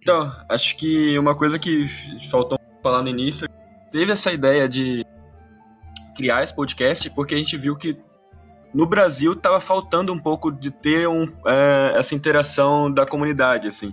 [0.00, 1.86] Então, acho que uma coisa que
[2.30, 3.46] faltou falar no início,
[3.92, 5.04] teve essa ideia de
[6.16, 7.96] criar esse podcast porque a gente viu que
[8.74, 13.92] no Brasil estava faltando um pouco de ter um, é, essa interação da comunidade, assim.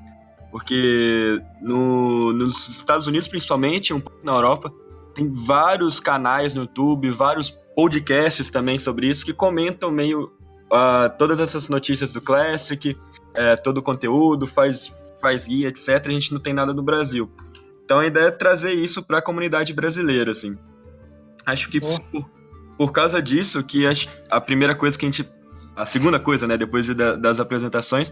[0.51, 4.71] Porque no, nos Estados Unidos, principalmente, um pouco na Europa,
[5.15, 10.25] tem vários canais no YouTube, vários podcasts também sobre isso, que comentam meio
[10.71, 16.05] uh, todas essas notícias do Classic, uh, todo o conteúdo, faz, faz guia, etc.
[16.05, 17.31] A gente não tem nada no Brasil.
[17.85, 20.53] Então a ideia é trazer isso para a comunidade brasileira, assim.
[21.45, 21.99] Acho que oh.
[22.11, 22.29] por,
[22.77, 23.91] por, causa disso que a,
[24.29, 25.29] a, primeira coisa que a gente...
[25.75, 28.11] A segunda coisa, né, depois de, das apresentações,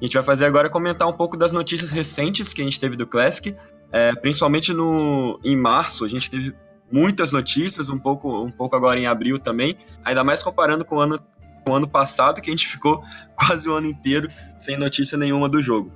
[0.00, 2.80] a gente vai fazer agora é comentar um pouco das notícias recentes que a gente
[2.80, 3.54] teve do Classic,
[3.92, 6.54] é, principalmente no, em março, a gente teve
[6.90, 11.00] muitas notícias, um pouco, um pouco agora em abril também, ainda mais comparando com o
[11.00, 11.20] ano,
[11.64, 13.02] com o ano passado, que a gente ficou
[13.36, 14.28] quase o ano inteiro
[14.60, 15.92] sem notícia nenhuma do jogo.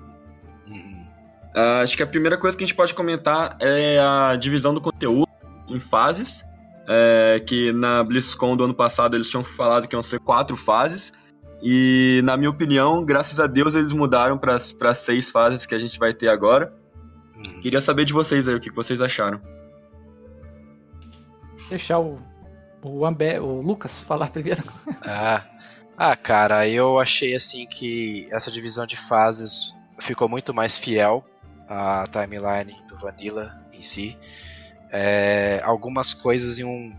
[0.69, 1.07] Uhum.
[1.55, 4.81] Uh, acho que a primeira coisa que a gente pode comentar é a divisão do
[4.81, 5.27] conteúdo
[5.69, 6.45] em fases,
[6.89, 11.13] é, que na BlizzCon do ano passado eles tinham falado que iam ser quatro fases,
[11.63, 15.99] e na minha opinião, graças a Deus, eles mudaram para seis fases que a gente
[15.99, 16.73] vai ter agora.
[17.37, 17.61] Uhum.
[17.61, 19.41] Queria saber de vocês aí o que vocês acharam.
[21.69, 22.21] Deixar o,
[22.83, 24.63] o, Amber, o Lucas falar primeiro.
[25.09, 25.45] Ah.
[25.97, 31.25] ah, cara, eu achei assim que essa divisão de fases ficou muito mais fiel
[31.69, 34.17] à timeline do Vanilla em si.
[34.91, 36.93] É, algumas coisas iam,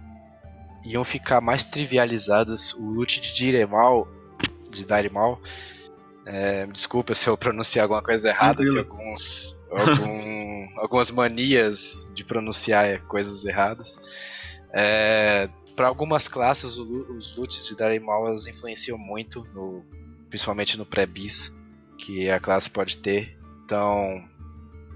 [0.86, 2.74] iam ficar mais trivializadas.
[2.74, 4.08] O loot de Diremal,
[4.70, 5.42] de Darimal,
[6.26, 13.02] é, desculpa se eu pronunciar alguma coisa errada, que alguns algum, algumas manias de pronunciar
[13.04, 14.00] coisas erradas.
[14.74, 19.86] É, para algumas classes, os loots de Darimal elas influenciam muito, no,
[20.30, 21.54] principalmente no pré-bis,
[21.98, 23.38] que a classe pode ter.
[23.64, 24.28] Então,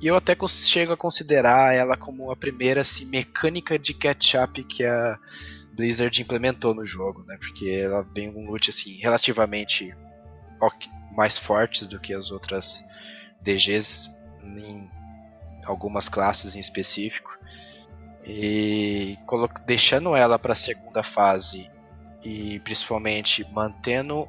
[0.01, 4.83] e eu até chego a considerar ela como a primeira assim, mecânica de catch-up que
[4.83, 5.19] a
[5.73, 7.37] Blizzard implementou no jogo, né?
[7.37, 9.95] Porque ela vem com loot assim, relativamente
[11.15, 12.83] mais fortes do que as outras
[13.41, 14.09] DGs
[14.43, 14.89] em
[15.65, 17.37] algumas classes em específico.
[18.25, 19.17] E
[19.67, 21.69] deixando ela para a segunda fase
[22.23, 24.27] e principalmente mantendo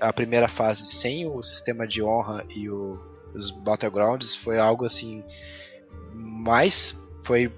[0.00, 5.24] a primeira fase sem o sistema de honra e o, os battlegrounds foi algo assim
[6.14, 7.52] mais foi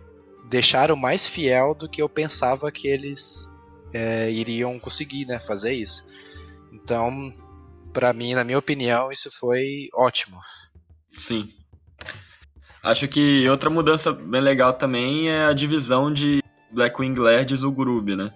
[0.48, 3.48] deixaram mais fiel do que eu pensava que eles
[3.92, 6.04] é, iriam conseguir né, fazer isso.
[6.72, 7.32] Então,
[7.92, 10.38] para mim, na minha opinião, isso foi ótimo.
[11.18, 11.50] Sim.
[12.82, 18.14] Acho que outra mudança bem legal também é a divisão de Blackwing Laird e Zugurub,
[18.14, 18.32] né?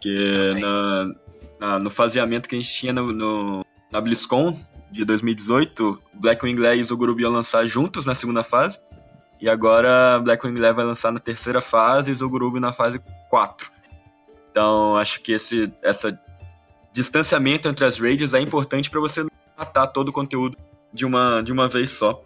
[0.00, 1.14] Que na,
[1.60, 4.58] na, no faseamento que a gente tinha no, no na BlizzCon
[4.90, 8.78] de 2018, Blackwing Lair e Zugurub iam lançar juntos na segunda fase.
[9.40, 13.70] E agora Blackwing Lair vai lançar na terceira fase e Zugurub na fase 4.
[14.50, 16.18] Então acho que esse essa
[16.92, 19.24] distanciamento entre as raids é importante para você
[19.56, 20.56] matar todo o conteúdo
[20.92, 22.22] de uma, de uma vez só.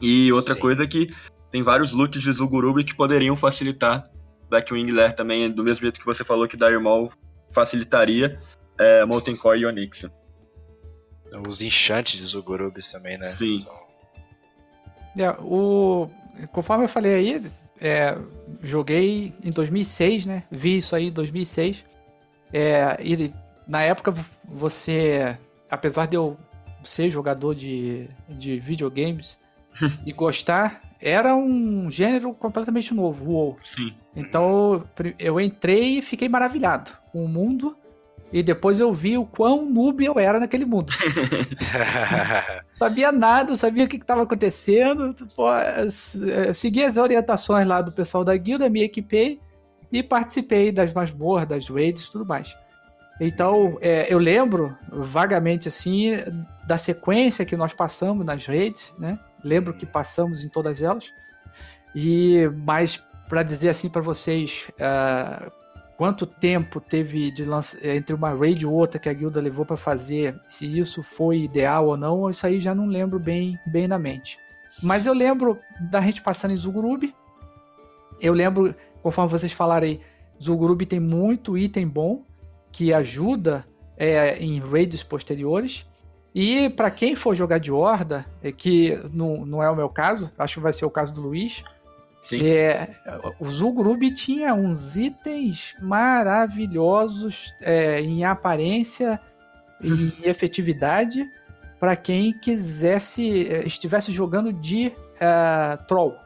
[0.00, 0.60] E outra Sim.
[0.60, 1.12] coisa é que
[1.50, 4.08] tem vários loots de Zugurubi que poderiam facilitar
[4.48, 7.10] Blackwing Lair também, do mesmo jeito que você falou que Dire Maul
[7.52, 8.40] facilitaria
[8.78, 10.08] é, Molten Core e Onyx.
[11.46, 13.26] Os enchantes de Zugurubis também, né?
[13.30, 13.66] Sim.
[15.18, 16.08] É, o...
[16.52, 17.46] Conforme eu falei aí,
[17.80, 18.16] é,
[18.62, 20.44] joguei em 2006, né?
[20.50, 21.84] Vi isso aí em 2006.
[22.52, 23.32] É, e
[23.68, 24.14] na época
[24.48, 25.36] você,
[25.70, 26.36] apesar de eu
[26.82, 29.38] ser jogador de, de videogames,
[30.04, 33.58] e gostar, era um gênero completamente novo, o WoW.
[33.64, 33.94] Sim.
[34.14, 34.84] Então
[35.18, 37.76] eu entrei e fiquei maravilhado com o mundo.
[38.32, 40.92] E depois eu vi o quão noob eu era naquele mundo.
[42.78, 45.14] sabia nada, sabia o que estava acontecendo.
[45.34, 45.46] Pô,
[46.54, 49.40] segui as orientações lá do pessoal da guilda, me equipei
[49.92, 52.54] e participei das masmorras, das raids e tudo mais.
[53.20, 56.16] Então, é, eu lembro vagamente assim
[56.66, 59.18] da sequência que nós passamos nas raids, né?
[59.42, 61.12] Lembro que passamos em todas elas.
[61.94, 65.52] E mas para dizer assim para vocês uh,
[66.00, 67.44] quanto tempo teve de
[67.82, 71.88] entre uma raid e outra que a guilda levou para fazer, se isso foi ideal
[71.88, 74.38] ou não, isso aí já não lembro bem bem na mente.
[74.82, 75.58] Mas eu lembro
[75.90, 77.14] da gente passando em Zugurub.
[78.18, 80.00] Eu lembro, conforme vocês falaram aí,
[80.88, 82.24] tem muito item bom
[82.72, 85.84] que ajuda é, em raids posteriores.
[86.34, 90.32] E para quem for jogar de horda, é que não, não é o meu caso,
[90.38, 91.62] acho que vai ser o caso do Luiz.
[92.30, 92.46] Sim.
[92.46, 92.88] É,
[93.40, 93.50] o
[94.14, 99.18] tinha uns itens maravilhosos é, em aparência
[99.82, 101.28] e efetividade
[101.80, 106.16] para quem quisesse é, estivesse jogando de uh, troll.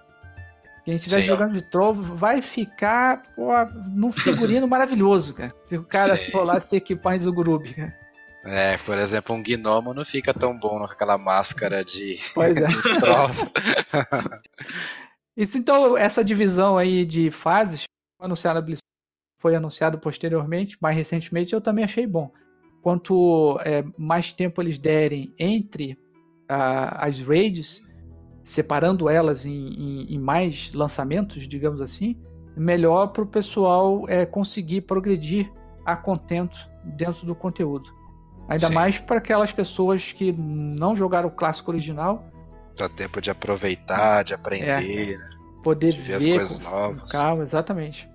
[0.84, 1.28] Quem estiver Sim.
[1.28, 3.50] jogando de troll vai ficar pô,
[3.90, 5.54] num figurino maravilhoso, cara.
[5.64, 6.30] Se o cara Sim.
[6.30, 7.96] for lá se equipar em Zulgrub, cara.
[8.44, 12.68] É, por exemplo, um gnomo não fica tão bom com aquela máscara de pois é.
[15.36, 17.84] Isso, então, essa divisão aí de fases
[18.20, 18.64] anunciada
[19.38, 22.32] foi anunciado posteriormente, mais recentemente, eu também achei bom.
[22.80, 25.98] Quanto é, mais tempo eles derem entre
[26.48, 27.82] as raids,
[28.42, 32.16] separando elas em, em, em, mais lançamentos, digamos assim,
[32.56, 35.50] melhor para o pessoal é, conseguir progredir
[35.84, 37.88] a contento dentro do conteúdo.
[38.48, 38.74] Ainda Sim.
[38.74, 42.30] mais para aquelas pessoas que não jogaram o clássico original.
[42.76, 45.30] Dá tempo de aproveitar, de aprender, é, né?
[45.62, 47.10] Poder de ver, ver as coisas novas.
[47.10, 48.08] Calma, exatamente.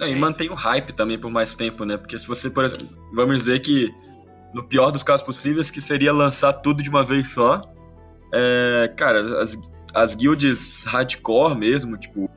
[0.00, 1.96] É, e mantém o hype também por mais tempo, né?
[1.96, 3.94] Porque se você, por exemplo, vamos dizer que
[4.52, 7.60] no pior dos casos possíveis, que seria lançar tudo de uma vez só.
[8.32, 9.58] É, cara, as,
[9.94, 12.30] as guilds hardcore mesmo, tipo,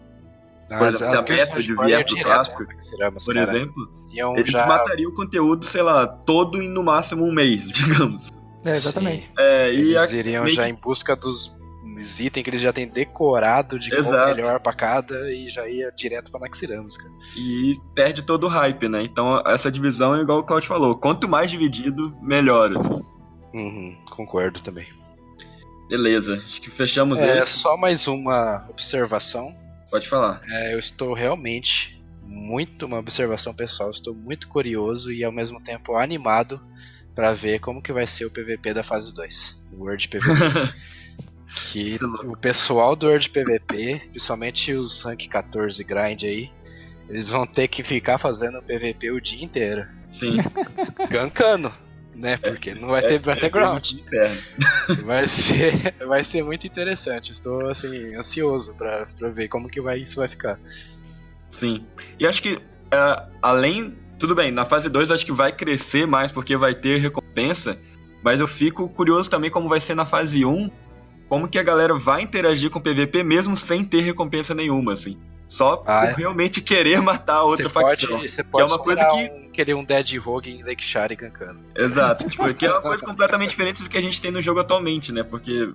[0.68, 3.58] por as, exemplo, se a Method vier pro clássico, por cara.
[3.58, 3.89] exemplo,
[4.38, 4.65] eles já...
[4.65, 8.32] matariam o conteúdo, sei lá, todo em no máximo um mês, digamos.
[8.65, 9.32] É, exatamente.
[9.38, 11.58] É, eles iriam já em busca dos
[12.19, 14.10] itens que eles já têm decorado de Exato.
[14.10, 17.12] qual melhor pra cada e já ia direto pra Naxiramas, cara.
[17.36, 19.04] E perde todo o hype, né?
[19.04, 23.02] Então essa divisão é igual o Claudio falou, quanto mais dividido, melhor, assim.
[23.54, 24.88] Uhum, concordo também.
[25.89, 27.54] Beleza, acho que fechamos é, esse.
[27.54, 29.56] Só mais uma observação.
[29.89, 30.41] Pode falar.
[30.47, 35.95] É, eu estou realmente muito, uma observação pessoal, estou muito curioso e ao mesmo tempo
[35.95, 36.62] animado
[37.15, 40.23] para ver como que vai ser o PVP da fase 2, o World PVP.
[41.55, 46.51] que o pessoal do World PVP, principalmente os rank 14 grind aí,
[47.09, 49.88] eles vão ter que ficar fazendo PVP o dia inteiro.
[50.12, 50.38] Sim.
[51.09, 51.71] Gankando
[52.19, 52.38] né?
[52.38, 53.93] Porque não vai ter background.
[55.05, 57.31] Vai ser, vai ser muito interessante.
[57.31, 60.59] Estou assim ansioso para ver como que vai isso vai ficar.
[61.51, 61.85] Sim.
[62.19, 66.31] E acho que uh, além tudo bem, na fase 2 acho que vai crescer mais
[66.31, 67.79] porque vai ter recompensa,
[68.21, 70.69] mas eu fico curioso também como vai ser na fase 1, um,
[71.30, 75.18] como que a galera vai interagir com o PVP mesmo sem ter recompensa nenhuma, assim.
[75.48, 76.13] Só ah, por é?
[76.13, 78.18] realmente querer matar a outra você facção.
[78.18, 81.15] Pode, você pode que é uma coisa que um, querer um Dead Rogue em Lakeshare
[81.15, 81.60] gankando.
[81.76, 84.60] Exato, tipo, que é uma coisa completamente diferente do que a gente tem no jogo
[84.60, 85.24] atualmente, né?
[85.24, 85.72] Porque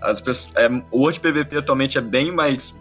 [0.00, 2.74] as pessoas, é, o World PVP atualmente é bem mais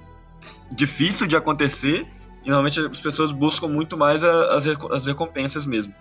[0.72, 2.08] difícil de acontecer
[2.44, 5.94] e normalmente as pessoas buscam muito mais as, as recompensas mesmo.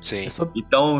[0.00, 0.26] Sim.
[0.54, 0.96] Então,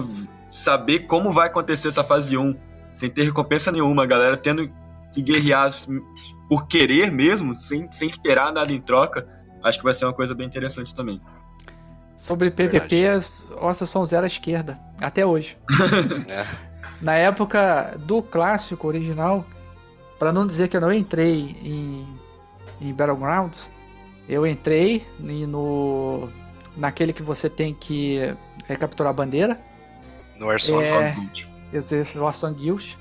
[0.53, 2.70] saber como vai acontecer essa fase 1
[3.01, 4.71] sem ter recompensa nenhuma, a galera tendo
[5.13, 5.73] que guerrear
[6.49, 9.27] por querer mesmo, sem, sem esperar nada em troca,
[9.65, 11.21] acho que vai ser uma coisa bem interessante também.
[12.15, 15.57] Sobre PVP, as ossos são zero à esquerda, até hoje.
[16.29, 16.45] é.
[17.01, 19.47] Na época do clássico original,
[20.19, 22.07] para não dizer que eu não entrei em,
[22.79, 23.73] em Battlegrounds,
[24.29, 26.29] eu entrei no
[26.77, 28.35] naquele que você tem que
[28.69, 29.59] recapturar a bandeira.
[30.39, 31.15] No Warsong é,
[31.73, 32.19] Guild.
[32.19, 32.99] Warsong Guild.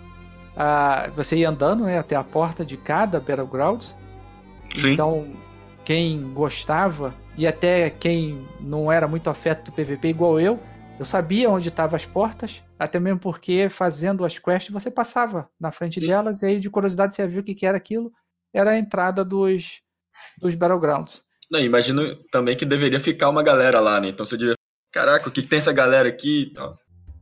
[0.55, 3.95] Ah, você ia andando né, até a porta de cada Battlegrounds.
[4.75, 4.93] Sim.
[4.93, 5.32] Então,
[5.86, 10.60] quem gostava, e até quem não era muito afeto do PVP igual eu,
[10.99, 15.71] eu sabia onde estavam as portas, até mesmo porque fazendo as quests você passava na
[15.71, 16.08] frente Sim.
[16.08, 18.12] delas, e aí de curiosidade você viu o que, que era aquilo.
[18.53, 19.82] Era a entrada dos,
[20.39, 21.23] dos Battlegrounds.
[21.49, 24.10] Não, imagino também que deveria ficar uma galera lá, né?
[24.10, 24.55] Então você devia.
[24.91, 26.77] Caraca, o que, que tem essa galera aqui e tal.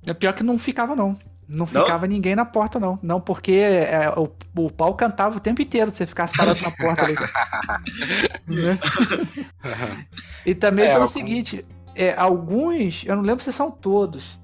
[0.06, 1.18] É pior que não ficava, não.
[1.48, 2.14] Não ficava não?
[2.14, 3.00] ninguém na porta, não.
[3.02, 6.72] Não, porque é, o, o pau cantava o tempo inteiro se você ficasse parado na
[6.72, 7.16] porta ali.
[8.48, 8.78] né?
[10.46, 11.14] e também é, pelo algum...
[11.14, 14.40] seguinte, é, alguns, eu não lembro se são todos.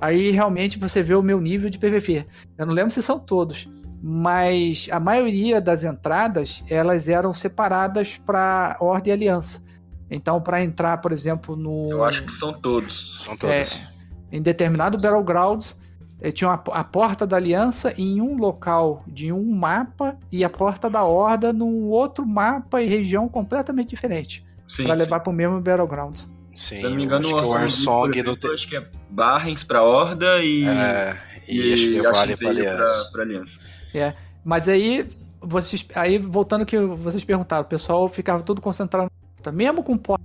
[0.00, 2.26] Aí realmente você vê o meu nível de PVP.
[2.56, 3.68] Eu não lembro se são todos.
[4.00, 9.64] Mas a maioria das entradas, elas eram separadas para Ordem e Aliança.
[10.08, 11.90] Então, para entrar, por exemplo, no.
[11.90, 13.20] Eu acho que são todos.
[13.24, 13.54] São todos.
[13.54, 13.64] É,
[14.30, 15.74] em determinado Battlegrounds,
[16.32, 20.88] tinha uma, a porta da aliança em um local de um mapa e a porta
[20.88, 24.44] da horda num outro mapa e região completamente diferente
[24.82, 26.32] para levar para o mesmo battlegrounds.
[26.54, 28.46] Sim, Se eu não me engano, o Warsong do te...
[28.48, 33.10] acho que é Barrens para horda e é, e, e acho que vale para aliança.
[33.12, 33.60] Pra, aliança.
[33.94, 35.06] É, mas aí
[35.40, 39.10] vocês aí voltando que vocês perguntaram, o pessoal ficava todo concentrado
[39.52, 40.24] mesmo com porta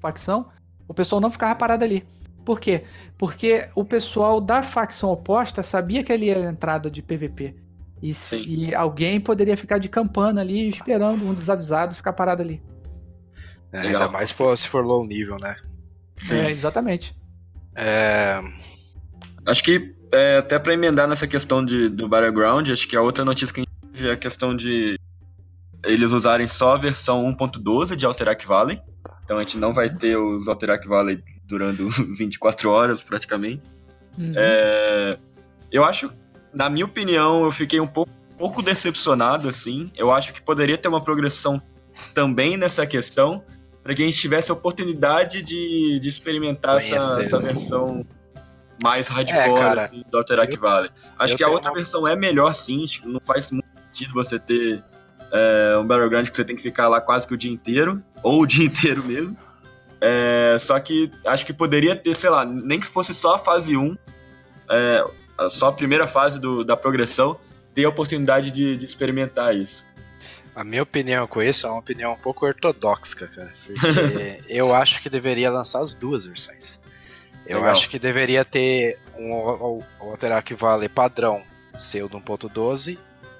[0.00, 0.46] facção,
[0.88, 2.04] o pessoal não ficava parado ali.
[2.46, 2.84] Por quê?
[3.18, 7.56] Porque o pessoal da facção oposta sabia que ali era entrada de PVP.
[8.00, 12.62] E, se alguém poderia ficar de campana ali esperando um desavisado ficar parado ali.
[13.72, 15.56] É, ainda mais se for low nível, né?
[16.30, 17.16] É, exatamente.
[17.74, 18.40] É...
[19.44, 23.24] Acho que é, até para emendar nessa questão de, do Battleground, acho que a outra
[23.24, 24.96] notícia que a gente teve é a questão de
[25.84, 28.80] eles usarem só a versão 1.12 de Alterac Valley.
[29.24, 33.62] Então a gente não vai ter os Alterac Valley durando 24 horas praticamente.
[34.18, 34.32] Uhum.
[34.36, 35.18] É,
[35.70, 36.10] eu acho,
[36.52, 39.90] na minha opinião, eu fiquei um pouco, pouco decepcionado assim.
[39.96, 41.60] Eu acho que poderia ter uma progressão
[42.14, 43.42] também nessa questão
[43.82, 48.04] para que a gente tivesse a oportunidade de, de experimentar essa, essa, versão
[48.82, 50.90] mais hardcore é, assim, do Alterac Valley.
[51.16, 51.76] Acho que a outra uma...
[51.76, 54.82] versão é melhor sim, não faz muito sentido você ter
[55.32, 58.42] é, um Battleground que você tem que ficar lá quase que o dia inteiro, ou
[58.42, 59.36] o dia inteiro mesmo.
[60.00, 63.76] É, só que acho que poderia ter, sei lá, nem que fosse só a fase
[63.76, 63.96] 1,
[64.70, 65.04] é,
[65.50, 67.38] só a primeira fase do, da progressão,
[67.74, 69.84] ter a oportunidade de, de, experimentar isso.
[70.54, 73.52] A minha opinião com isso é uma opinião um pouco ortodoxa, cara.
[73.64, 76.80] Porque eu acho que deveria lançar as duas versões.
[77.46, 77.72] Eu Legal.
[77.72, 81.42] acho que deveria ter um, um, um Alterac Valley padrão
[81.78, 82.98] seu do 1.12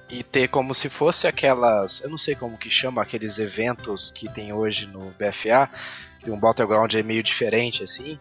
[0.09, 4.29] e ter como se fosse aquelas, eu não sei como que chama aqueles eventos que
[4.29, 8.19] tem hoje no BFA, que um battleground é meio diferente assim,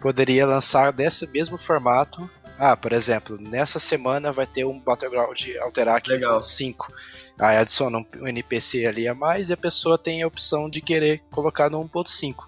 [0.00, 2.28] poderia lançar desse mesmo formato.
[2.58, 6.42] Ah, por exemplo, nessa semana vai ter um battleground Alterac Legal.
[6.42, 6.92] 5.
[7.38, 11.22] Aí adiciona um NPC ali a mais e a pessoa tem a opção de querer
[11.30, 12.44] colocar no 1.5.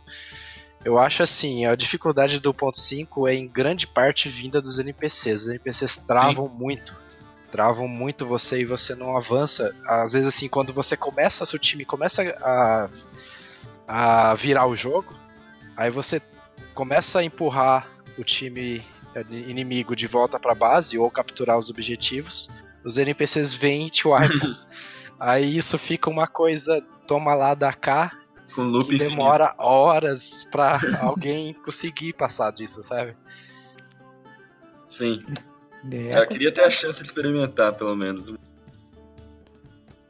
[0.83, 5.43] Eu acho assim, a dificuldade do 1.5 é em grande parte vinda dos NPCs.
[5.43, 6.55] Os NPCs travam Sim.
[6.55, 7.09] muito
[7.51, 9.75] travam muito você e você não avança.
[9.87, 12.89] Às vezes, assim, quando você começa, seu time começa a,
[13.89, 15.15] a virar o jogo,
[15.77, 16.21] aí você
[16.75, 18.85] começa a empurrar o time
[19.31, 22.49] inimigo de volta para base ou capturar os objetivos.
[22.85, 24.57] Os NPCs vêm e te wipam.
[25.19, 28.13] aí isso fica uma coisa toma lá da cá
[28.55, 29.63] com loop que demora infinito.
[29.63, 33.17] horas para alguém conseguir passar disso, sabe?
[34.91, 35.25] Sim.
[35.93, 38.35] É, eu queria ter a chance de experimentar, pelo menos.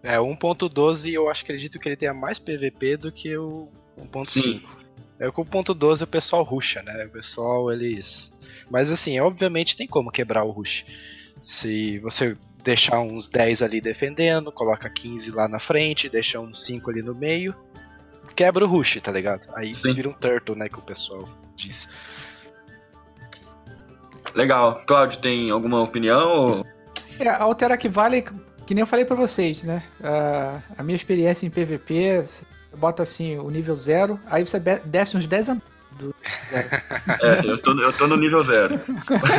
[0.03, 3.69] É, 1.12 eu acho, acredito que ele tenha mais PVP do que o
[3.99, 4.63] 1.5.
[5.19, 7.07] É que o 1.12 o pessoal rusha, né?
[7.07, 8.33] O pessoal, eles...
[8.71, 10.85] Mas assim, obviamente tem como quebrar o rush.
[11.45, 16.91] Se você deixar uns 10 ali defendendo, coloca 15 lá na frente, deixa uns 5
[16.91, 17.55] ali no meio,
[18.37, 19.49] quebra o rush, tá ligado?
[19.57, 19.95] Aí Sim.
[19.95, 21.89] vira um turtle, né, que o pessoal diz.
[24.35, 24.83] Legal.
[24.87, 26.65] Cláudio, tem alguma opinião?
[27.19, 28.25] É, a Alterac Valley,
[28.69, 29.83] que nem eu falei pra vocês, né?
[29.99, 32.23] Uh, a minha experiência em PVP,
[32.77, 35.63] bota assim o nível zero, aí você desce uns 10 anos.
[35.99, 36.15] Do...
[37.23, 38.79] É, eu tô, eu tô no nível zero.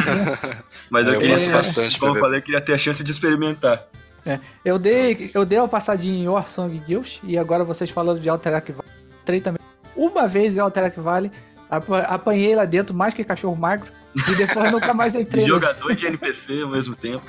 [0.90, 3.86] Mas eu, eu queria, bastante, como eu falei, queria ter a chance de experimentar.
[4.26, 8.28] É, eu dei eu dei uma passadinha em Warsong Guild e agora vocês falando de
[8.28, 9.62] Alterac Valley, entrei também
[9.96, 11.32] uma vez em Alterac Valley,
[11.70, 13.92] apanhei lá dentro mais que cachorro magro.
[14.16, 15.44] E depois nunca mais entrei.
[15.46, 17.24] De jogador de NPC ao mesmo tempo.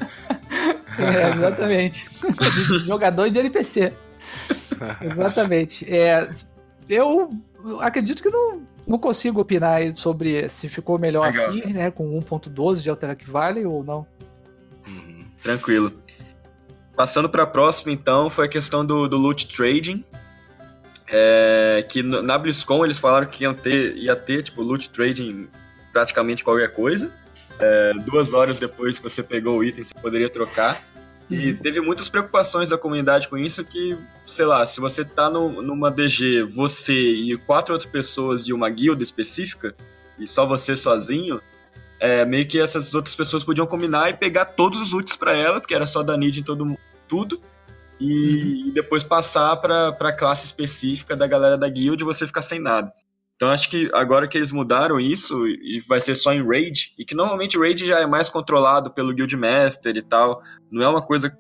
[1.11, 2.07] É, exatamente.
[2.69, 3.93] De jogador de NPC.
[5.01, 5.93] exatamente.
[5.93, 6.29] É,
[6.89, 7.31] eu
[7.81, 11.49] acredito que não, não consigo opinar sobre se ficou melhor Legal.
[11.49, 11.91] assim, né?
[11.91, 14.07] Com 1.12 de Alterac Valley ou não.
[14.87, 15.25] Uhum.
[15.43, 15.93] Tranquilo.
[16.97, 20.05] Passando para a próxima, então, foi a questão do, do loot trading.
[21.13, 25.49] É, que na BlizzCon eles falaram que iam ter, ia ter tipo loot trading
[25.93, 27.11] praticamente qualquer coisa.
[27.59, 30.83] É, duas horas depois que você pegou o item, você poderia trocar.
[31.31, 31.57] E uhum.
[31.57, 35.91] teve muitas preocupações da comunidade com isso, que, sei lá, se você tá no, numa
[35.91, 39.75] DG, você e quatro outras pessoas de uma guilda específica,
[40.19, 41.41] e só você sozinho,
[42.01, 45.61] é, meio que essas outras pessoas podiam combinar e pegar todos os ults para ela,
[45.61, 46.77] porque era só da need em todo
[47.07, 47.41] tudo,
[48.01, 48.69] e, uhum.
[48.69, 52.59] e depois passar pra, pra classe específica da galera da guild e você ficar sem
[52.59, 52.93] nada.
[53.41, 57.07] Então acho que agora que eles mudaram isso e vai ser só em raid, e
[57.07, 61.01] que normalmente o raid já é mais controlado pelo guildmaster e tal, não é uma
[61.01, 61.35] coisa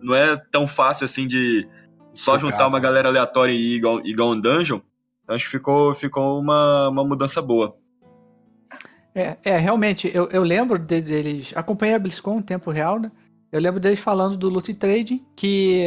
[0.00, 1.66] não é tão fácil assim de
[2.14, 4.78] só juntar uma galera aleatória e ir igual, igual um dungeon.
[5.24, 7.76] Então acho que ficou, ficou uma, uma mudança boa.
[9.12, 11.52] É, é realmente, eu, eu lembro de, deles.
[11.56, 13.10] Acompanhei a BlizzCon em tempo real, né?
[13.50, 15.84] Eu lembro deles falando do loot trading, que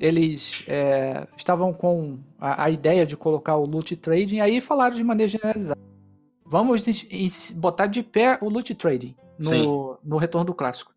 [0.00, 5.02] eles é, estavam com a, a, ideia de colocar o loot trading, aí falaram de
[5.02, 5.80] maneira generalizada.
[6.44, 6.82] Vamos
[7.54, 10.92] botar de pé o loot trading no, no retorno do clássico.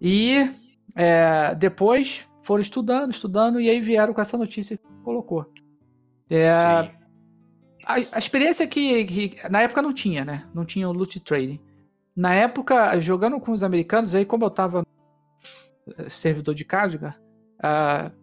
[0.00, 0.50] E
[0.96, 5.44] é, depois foram estudando, estudando, e aí vieram com essa notícia que colocou.
[6.30, 6.90] É, a,
[8.12, 10.48] a experiência que, que, na época não tinha, né?
[10.54, 11.60] Não tinha o loot trading.
[12.16, 14.82] Na época, jogando com os americanos, aí como eu tava
[15.86, 17.14] no servidor de carga,
[17.58, 18.21] uh,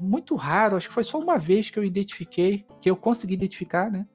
[0.00, 3.90] muito raro, acho que foi só uma vez que eu identifiquei, que eu consegui identificar,
[3.90, 4.06] né?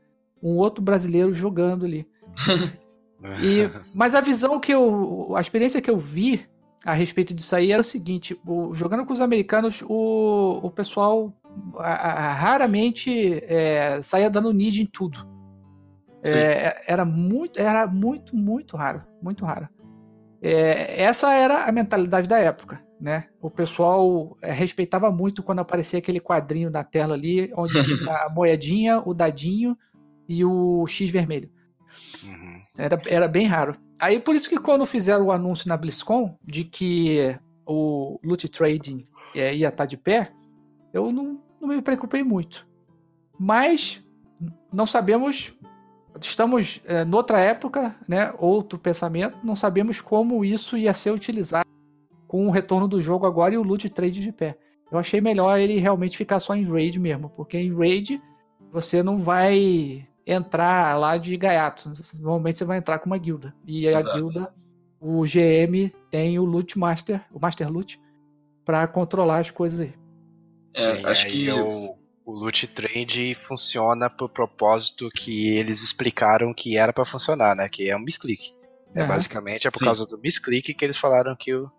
[0.42, 2.08] Um outro brasileiro jogando ali.
[3.42, 5.34] e, mas a visão que eu.
[5.36, 6.46] A experiência que eu vi
[6.86, 11.34] a respeito disso aí era o seguinte: o, jogando com os americanos, o, o pessoal
[11.78, 15.32] a, a, raramente é, saía dando need em tudo.
[16.26, 19.68] É, era muito, era muito, muito raro, muito raro.
[20.42, 23.26] É, essa era a mentalidade da época, né?
[23.42, 28.30] O pessoal é, respeitava muito quando aparecia aquele quadrinho na tela ali, onde tinha a
[28.30, 29.78] moedinha, o dadinho
[30.28, 31.52] e o X vermelho.
[32.24, 32.62] Uhum.
[32.78, 33.76] Era, era bem raro.
[34.00, 37.38] Aí por isso que quando fizeram o anúncio na BlizzCon de que
[37.68, 39.04] o loot trading
[39.36, 40.32] é, ia estar tá de pé,
[40.94, 42.66] eu não, não me preocupei muito.
[43.38, 44.02] Mas
[44.72, 45.54] não sabemos,
[46.22, 48.34] estamos é, noutra época, né?
[48.38, 51.63] Outro pensamento, não sabemos como isso ia ser utilizado
[52.34, 54.58] com o retorno do jogo agora e o loot trade de pé.
[54.92, 58.20] Eu achei melhor ele realmente ficar só em raid mesmo, porque em raid
[58.72, 61.92] você não vai entrar lá de gaiato.
[62.22, 63.54] Normalmente você vai entrar com uma guilda.
[63.68, 64.18] E a Exato.
[64.18, 64.54] guilda,
[65.00, 68.02] o GM tem o loot master, o master loot,
[68.66, 69.94] para controlar as coisas aí.
[70.74, 76.78] É, Sim, acho que o, o loot trade funciona pro propósito que eles explicaram que
[76.78, 77.70] era para funcionar, né?
[77.70, 78.56] Que é um misclick.
[78.96, 79.08] É, uhum.
[79.08, 79.86] Basicamente é por Sim.
[79.86, 81.72] causa do misclick que eles falaram que o,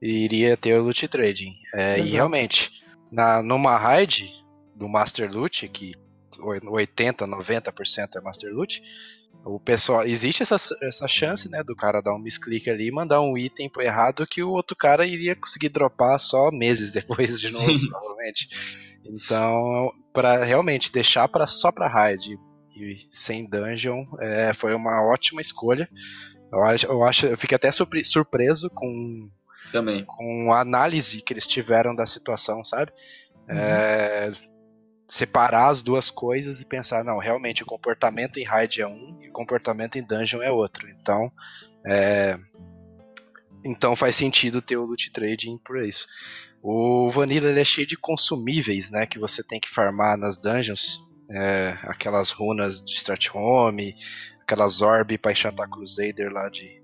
[0.00, 1.54] iria ter o loot trading.
[1.72, 2.70] É, e realmente,
[3.10, 4.30] na, numa raid
[4.74, 5.94] do Master Loot, que
[6.40, 8.82] 80, 90% é Master Loot,
[9.44, 13.20] o pessoal existe essa, essa chance, né, do cara dar um misclick ali e mandar
[13.20, 17.78] um item errado que o outro cara iria conseguir dropar só meses depois de novo,
[17.88, 18.48] provavelmente.
[19.04, 22.38] Então, para realmente deixar para só para raid
[22.74, 25.88] e sem dungeon, é, foi uma ótima escolha.
[26.50, 29.28] Eu acho, eu acho, eu fiquei até surpreso com
[29.72, 32.92] também com a análise que eles tiveram da situação, sabe?
[33.48, 33.58] Uhum.
[33.58, 34.32] É,
[35.06, 39.28] separar as duas coisas e pensar, não, realmente o comportamento em raid é um e
[39.28, 40.88] o comportamento em dungeon é outro.
[40.88, 41.30] Então,
[41.86, 42.38] é...
[43.64, 46.06] então faz sentido ter o loot trading por isso.
[46.62, 50.98] O Vanilla ele é cheio de consumíveis, né, que você tem que farmar nas dungeons,
[51.30, 53.94] é, aquelas runas de Start Home,
[54.40, 56.83] aquelas orb para enxantar Crusader lá de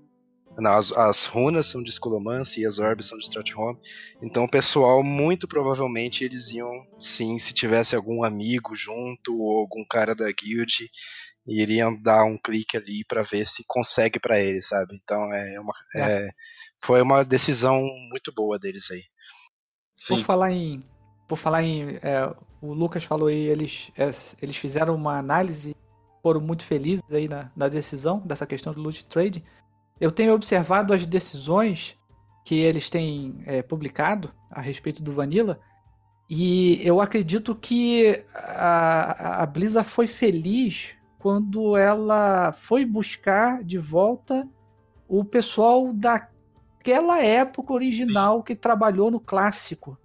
[0.57, 3.79] não, as, as, runas são de Escolomancy e as orbes são de Strathhome.
[4.21, 9.85] Então o pessoal, muito provavelmente, eles iam, sim, se tivesse algum amigo junto ou algum
[9.85, 10.89] cara da guild,
[11.47, 14.99] iriam dar um clique ali para ver se consegue para eles, sabe?
[15.01, 15.99] Então é uma, é.
[16.01, 16.29] É,
[16.83, 19.03] foi uma decisão muito boa deles aí.
[19.97, 20.15] Sim.
[20.15, 20.83] Por falar em,
[21.27, 24.09] por falar em, é, o Lucas falou aí, eles, é,
[24.41, 25.75] eles fizeram uma análise,
[26.21, 29.43] foram muito felizes aí na, na decisão dessa questão do loot trade
[30.01, 31.95] eu tenho observado as decisões
[32.43, 35.59] que eles têm é, publicado a respeito do Vanilla
[36.27, 44.49] e eu acredito que a, a Blizzard foi feliz quando ela foi buscar de volta
[45.07, 49.95] o pessoal daquela época original que trabalhou no clássico.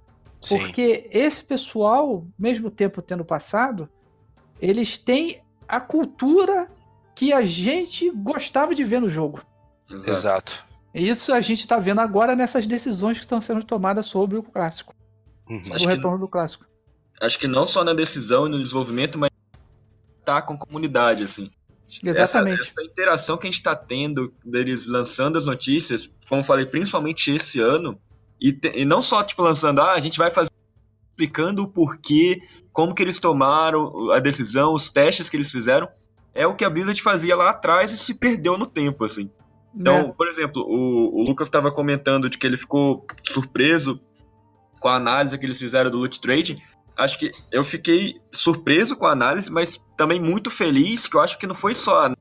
[0.43, 0.59] Sim.
[0.59, 3.89] Porque esse pessoal, mesmo tempo tendo passado,
[4.61, 6.69] eles têm a cultura
[7.15, 9.41] que a gente gostava de ver no jogo.
[9.91, 10.11] Exato.
[10.11, 10.67] Exato.
[10.95, 14.95] Isso a gente está vendo agora nessas decisões que estão sendo tomadas sobre o clássico.
[15.49, 15.63] Uhum.
[15.63, 16.65] Sobre o retorno que, do clássico.
[17.21, 19.31] Acho que não só na decisão e no desenvolvimento, mas
[20.25, 21.51] tá com a comunidade, assim.
[22.03, 22.61] Exatamente.
[22.61, 27.31] Essa, essa interação que a gente está tendo deles lançando as notícias, como falei, principalmente
[27.31, 28.01] esse ano,
[28.41, 30.51] e, te, e não só tipo lançando, ah, a gente vai fazer
[31.11, 35.89] explicando o porquê, como que eles tomaram a decisão, os testes que eles fizeram,
[36.35, 39.31] é o que a Blizzard fazia lá atrás e se perdeu no tempo, assim.
[39.77, 40.15] Então, né?
[40.17, 44.01] por exemplo, o, o Lucas estava comentando de que ele ficou surpreso
[44.81, 46.63] com a análise que eles fizeram do loot trade.
[46.97, 51.39] Acho que eu fiquei surpreso com a análise, mas também muito feliz, que eu acho
[51.39, 52.17] que não foi só a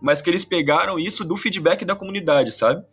[0.00, 2.84] mas que eles pegaram isso do feedback da comunidade, sabe?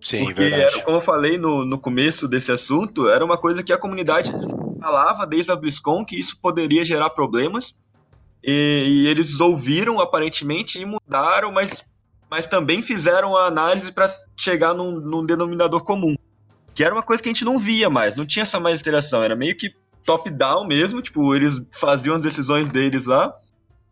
[0.00, 0.74] Sim, Porque, verdade.
[0.74, 4.32] Era, como eu falei no, no começo desse assunto, era uma coisa que a comunidade
[4.80, 7.74] falava desde a BlizzCon que isso poderia gerar problemas.
[8.42, 11.84] E, e eles ouviram aparentemente e mudaram, mas
[12.30, 16.16] mas também fizeram a análise para chegar num, num, denominador comum.
[16.74, 19.22] Que era uma coisa que a gente não via mais, não tinha essa mais interação,
[19.22, 19.74] era meio que
[20.04, 23.34] top-down mesmo, tipo, eles faziam as decisões deles lá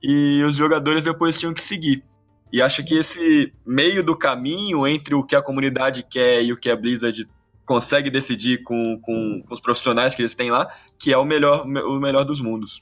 [0.03, 2.05] e os jogadores depois tinham que seguir.
[2.53, 6.57] E acho que esse meio do caminho entre o que a comunidade quer e o
[6.57, 7.29] que a Blizzard
[7.65, 11.99] consegue decidir com, com os profissionais que eles têm lá, que é o melhor, o
[11.99, 12.81] melhor dos mundos.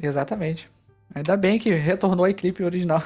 [0.00, 0.70] Exatamente.
[1.14, 3.02] Ainda bem que retornou a equipe original.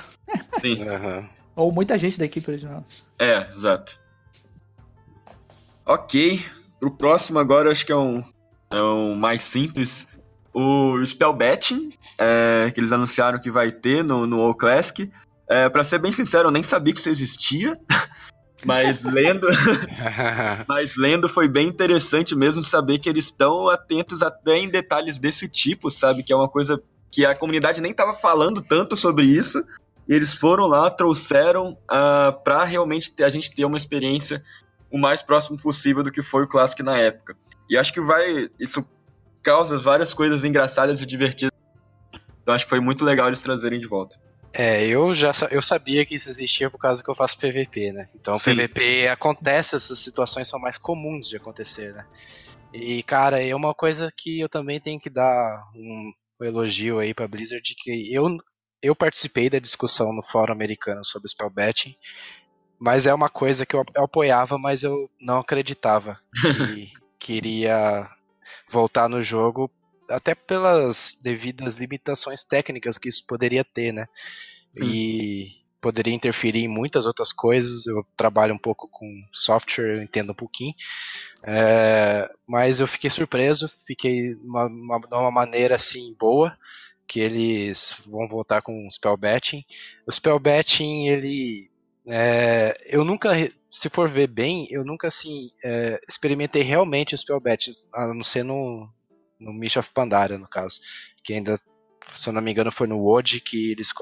[0.60, 0.82] Sim.
[0.88, 1.28] Aham.
[1.54, 2.84] Ou muita gente da equipe original.
[3.18, 4.00] É, exato.
[5.84, 6.44] Ok.
[6.78, 8.22] Pro próximo agora, acho que é um,
[8.70, 10.06] é um mais simples.
[10.54, 15.10] O Spell Betting, é, que eles anunciaram que vai ter no, no All Classic.
[15.48, 17.78] É, pra ser bem sincero, eu nem sabia que isso existia.
[18.64, 19.46] Mas lendo,
[20.66, 25.48] mas lendo foi bem interessante mesmo saber que eles estão atentos até em detalhes desse
[25.48, 26.24] tipo, sabe?
[26.24, 29.64] Que é uma coisa que a comunidade nem estava falando tanto sobre isso.
[30.08, 34.42] E eles foram lá, trouxeram uh, para realmente ter, a gente ter uma experiência
[34.90, 37.36] o mais próximo possível do que foi o Classic na época.
[37.68, 38.48] E acho que vai.
[38.58, 38.86] Isso
[39.42, 41.56] causa várias coisas engraçadas e divertidas.
[42.42, 44.18] Então acho que foi muito legal eles trazerem de volta.
[44.52, 48.08] É, eu já eu sabia que isso existia por causa que eu faço PVP, né?
[48.14, 48.54] Então Sim.
[48.54, 52.06] PVP acontece, essas situações são mais comuns de acontecer, né?
[52.72, 57.12] E cara, é uma coisa que eu também tenho que dar um, um elogio aí
[57.12, 58.36] pra Blizzard que eu
[58.80, 61.96] eu participei da discussão no fórum americano sobre spell betting,
[62.78, 68.08] mas é uma coisa que eu, eu apoiava, mas eu não acreditava que queria
[68.70, 69.68] voltar no jogo
[70.08, 74.06] até pelas devidas limitações técnicas que isso poderia ter, né?
[74.76, 75.50] E
[75.80, 77.86] poderia interferir em muitas outras coisas.
[77.86, 80.74] Eu trabalho um pouco com software, eu entendo um pouquinho.
[81.42, 86.56] É, mas eu fiquei surpreso, fiquei uma, uma, de uma maneira assim boa
[87.06, 89.64] que eles vão voltar com o spell betting.
[90.06, 91.70] O spell betting ele
[92.06, 93.30] é, eu nunca,
[93.68, 98.22] se for ver bem, eu nunca assim é, experimentei realmente o spell betting, a não
[98.22, 98.88] ser no
[99.38, 100.80] no Mish of Pandaria, no caso,
[101.22, 101.58] que ainda,
[102.14, 103.92] se eu não me engano, foi no WOD que eles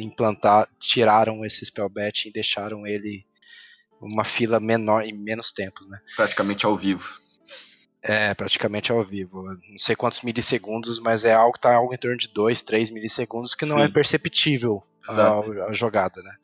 [0.00, 3.24] implantaram, tiraram esse spellbet e deixaram ele
[4.00, 5.98] uma fila menor em menos tempo, né?
[6.16, 7.20] Praticamente ao vivo.
[8.02, 9.42] É, praticamente ao vivo.
[9.42, 13.54] Não sei quantos milissegundos, mas é algo tá algo em torno de 2, 3 milissegundos
[13.54, 13.82] que não Sim.
[13.82, 16.34] é perceptível a, a jogada, né?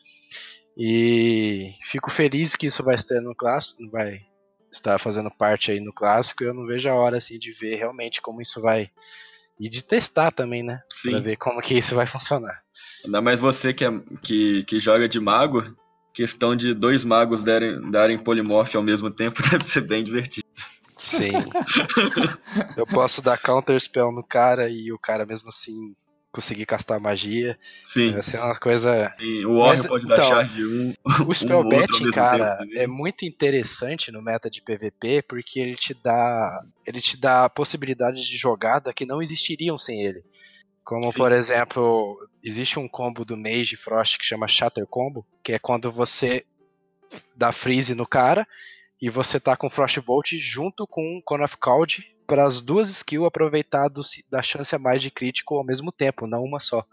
[0.77, 4.27] E fico feliz que isso vai estar no clássico, vai
[4.73, 6.43] estar fazendo parte aí no clássico.
[6.43, 8.91] Eu não vejo a hora assim de ver realmente como isso vai
[9.59, 10.81] e de testar também, né?
[10.93, 11.11] Sim.
[11.11, 12.63] Pra ver como que isso vai funcionar.
[13.05, 13.91] Ainda mais você que, é,
[14.23, 15.63] que, que joga de mago,
[16.13, 20.47] questão de dois magos darem, darem polimorfe ao mesmo tempo deve ser bem divertido.
[20.97, 21.33] Sim.
[22.77, 25.93] Eu posso dar counter spell no cara e o cara mesmo assim
[26.35, 27.57] conseguir castar magia.
[27.87, 28.11] Sim.
[28.11, 29.15] Vai ser uma coisa.
[29.21, 30.95] E o Warrior pode dar então, charge de um.
[31.29, 35.23] O spell outro ao betting, mesmo cara, tempo é muito interessante no meta de PVP
[35.23, 40.25] porque ele te dá, ele te dá possibilidades de jogada que não existiriam sem ele.
[40.83, 41.19] Como Sim.
[41.19, 45.91] por exemplo, existe um combo do Mage Frost que chama Shatter Combo, que é quando
[45.91, 46.45] você
[47.37, 48.47] dá freeze no cara
[49.01, 53.89] e você tá com Frostbolt junto com Cone of Cold para as duas skills aproveitar
[53.89, 56.85] do- da chance a mais de crítico ao mesmo tempo, não uma só.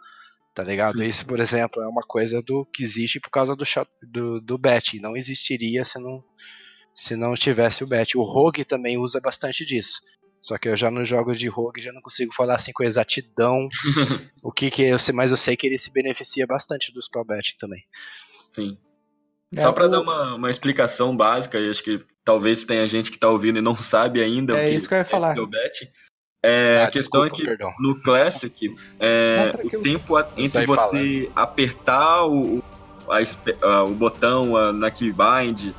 [0.53, 0.97] Tá ligado?
[0.97, 1.05] Sim.
[1.05, 3.63] Isso, por exemplo, é uma coisa do que existe por causa do,
[4.03, 4.99] do, do bet.
[4.99, 6.21] Não existiria se não,
[6.93, 8.17] se não tivesse o bet.
[8.17, 10.01] O Rogue também usa bastante disso.
[10.41, 13.69] Só que eu já nos jogos de Rogue já não consigo falar assim com exatidão
[14.43, 17.23] o que que eu sei, mas eu sei que ele se beneficia bastante do spell
[17.23, 17.85] betting também.
[18.53, 18.77] Sim.
[19.55, 23.11] É, Só pra o- dar uma, uma explicação básica, e acho que talvez tenha gente
[23.11, 25.37] que tá ouvindo e não sabe ainda É o que isso que eu ia falar.
[25.37, 25.89] é o bet.
[26.43, 27.71] É, Ah, a questão desculpa, é que perdão.
[27.79, 32.63] no Classic, é, o tempo entre você apertar o, o-
[33.61, 35.73] a o botão a- na keybind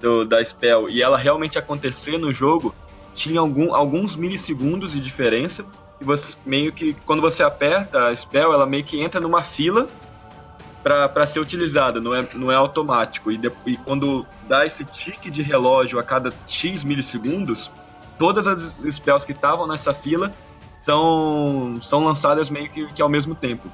[0.00, 2.74] do, da spell e ela realmente acontecer no jogo,
[3.12, 5.66] tinha algum, alguns milissegundos de diferença.
[6.00, 9.86] E você meio que, quando você aperta a spell, ela meio que entra numa fila
[10.82, 13.30] para ser utilizada, não é, não é automático.
[13.30, 17.70] E, de- e quando dá esse tique de relógio a cada X milissegundos,
[18.18, 20.32] todas as spells que estavam nessa fila
[20.82, 23.70] são, são lançadas meio que, que ao mesmo tempo.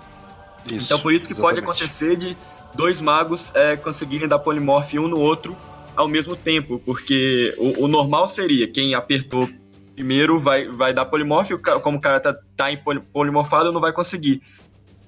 [0.66, 1.82] Isso, então por isso que pode exatamente.
[1.84, 2.36] acontecer de
[2.74, 5.56] dois magos é, conseguirem dar polimorfe um no outro
[5.94, 9.48] ao mesmo tempo, porque o, o normal seria quem apertou
[9.94, 12.66] primeiro vai, vai dar polimorfe, o ca- como o cara tá, tá
[13.12, 14.42] polimorfado, não vai conseguir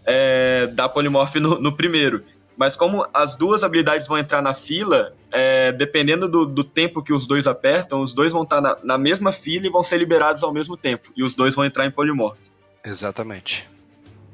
[0.09, 2.25] é, dar polimorfe no, no primeiro.
[2.57, 7.13] Mas como as duas habilidades vão entrar na fila, é, dependendo do, do tempo que
[7.13, 10.43] os dois apertam, os dois vão estar na, na mesma fila e vão ser liberados
[10.43, 11.13] ao mesmo tempo.
[11.17, 12.41] E os dois vão entrar em polimorfe.
[12.85, 13.69] Exatamente.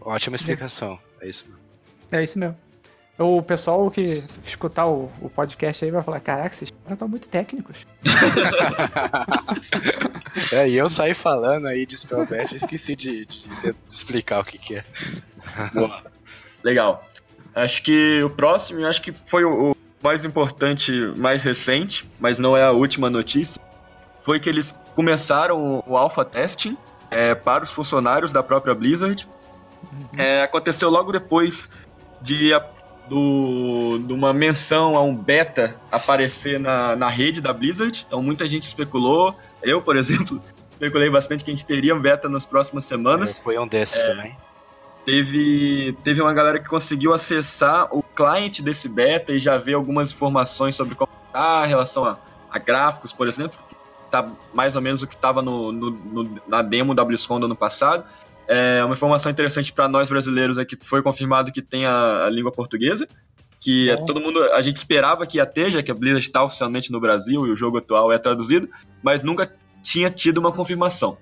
[0.01, 0.99] Ótima explicação.
[1.21, 1.61] É isso mesmo.
[2.13, 2.64] É isso mesmo.
[3.17, 7.29] O pessoal que escutar o, o podcast aí vai falar: caraca, esses caras estão muito
[7.29, 7.87] técnicos.
[10.53, 14.45] É, e eu saí falando aí de Spellbet e esqueci de, de- de explicar o
[14.45, 14.85] que, que é.
[15.73, 16.03] Boa.
[16.63, 17.05] Legal.
[17.55, 22.57] Acho que o próximo, acho que foi o, o mais importante, mais recente, mas não
[22.57, 23.61] é a última notícia,
[24.23, 26.77] foi que eles começaram o, o alpha testing
[27.11, 29.27] é, para os funcionários da própria Blizzard
[29.85, 30.09] Uhum.
[30.21, 31.69] É, aconteceu logo depois
[32.23, 32.51] de,
[33.09, 38.05] do, de uma menção a um beta aparecer na, na rede da Blizzard.
[38.07, 39.37] Então muita gente especulou.
[39.63, 40.41] Eu, por exemplo,
[40.71, 43.39] especulei bastante que a gente teria um beta nas próximas semanas.
[43.39, 44.37] Foi um desses é, também.
[45.05, 50.13] Teve, teve uma galera que conseguiu acessar o cliente desse beta e já ver algumas
[50.13, 52.19] informações sobre como está em relação a,
[52.51, 53.77] a, gráficos, por exemplo, que
[54.11, 57.47] tá mais ou menos o que estava no, no, no, na demo da BlizzCon do
[57.47, 58.05] ano passado.
[58.47, 62.31] É uma informação interessante para nós brasileiros é que foi confirmado que tem a, a
[62.31, 63.09] língua portuguesa,
[63.59, 63.97] que é.
[63.97, 67.01] todo mundo a gente esperava que ia ter, já que a Blizzard está oficialmente no
[67.01, 68.69] Brasil e o jogo atual é traduzido,
[69.03, 69.51] mas nunca
[69.83, 71.17] tinha tido uma confirmação.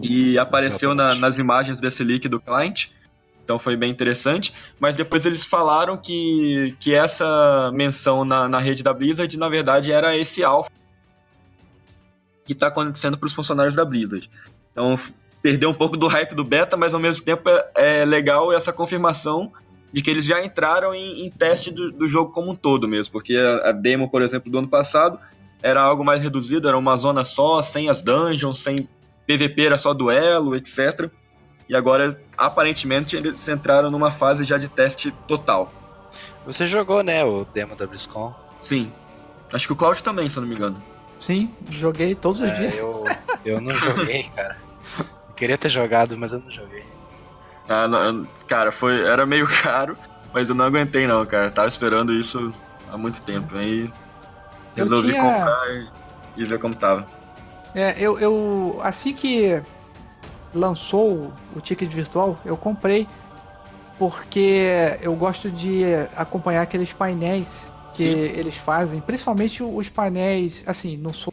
[0.00, 2.88] E apareceu na, nas imagens desse leak do client.
[3.44, 4.52] Então foi bem interessante.
[4.78, 9.90] Mas depois eles falaram que, que essa menção na, na rede da Blizzard, na verdade,
[9.90, 10.70] era esse alpha
[12.44, 14.30] que está acontecendo para os funcionários da Blizzard.
[14.72, 14.96] Então
[15.42, 18.72] perdeu um pouco do hype do beta, mas ao mesmo tempo é, é legal essa
[18.72, 19.52] confirmação
[19.92, 23.12] de que eles já entraram em, em teste do, do, jogo como um todo mesmo.
[23.12, 25.18] Porque a, a demo, por exemplo, do ano passado
[25.62, 28.88] era algo mais reduzido, era uma zona só, sem as dungeons, sem
[29.26, 31.10] PVP, era só duelo, etc.
[31.68, 35.72] E agora, aparentemente, eles entraram numa fase já de teste total.
[36.46, 38.34] Você jogou, né, o demo da BlizzCon?
[38.60, 38.90] Sim.
[39.52, 40.82] Acho que o Cloud também, se eu não me engano.
[41.18, 42.76] Sim, joguei todos os é, dias.
[42.76, 43.04] Eu,
[43.44, 44.56] eu não joguei, cara.
[45.40, 46.84] Queria ter jogado, mas eu não joguei.
[47.66, 49.96] Ah, não, cara, foi, era meio caro,
[50.34, 51.50] mas eu não aguentei não, cara.
[51.50, 52.52] tava esperando isso
[52.92, 53.56] há muito tempo.
[53.56, 53.90] Aí
[54.76, 55.22] Resolvi tinha...
[55.22, 55.88] comprar
[56.36, 57.06] e, ver como tava.
[57.74, 58.80] É, eu, eu.
[58.82, 59.62] Assim que
[60.54, 63.08] lançou o ticket virtual, eu comprei.
[63.98, 65.84] Porque eu gosto de
[66.16, 68.38] acompanhar aqueles painéis que Sim.
[68.38, 70.64] eles fazem, principalmente os painéis.
[70.66, 71.32] Assim, não sou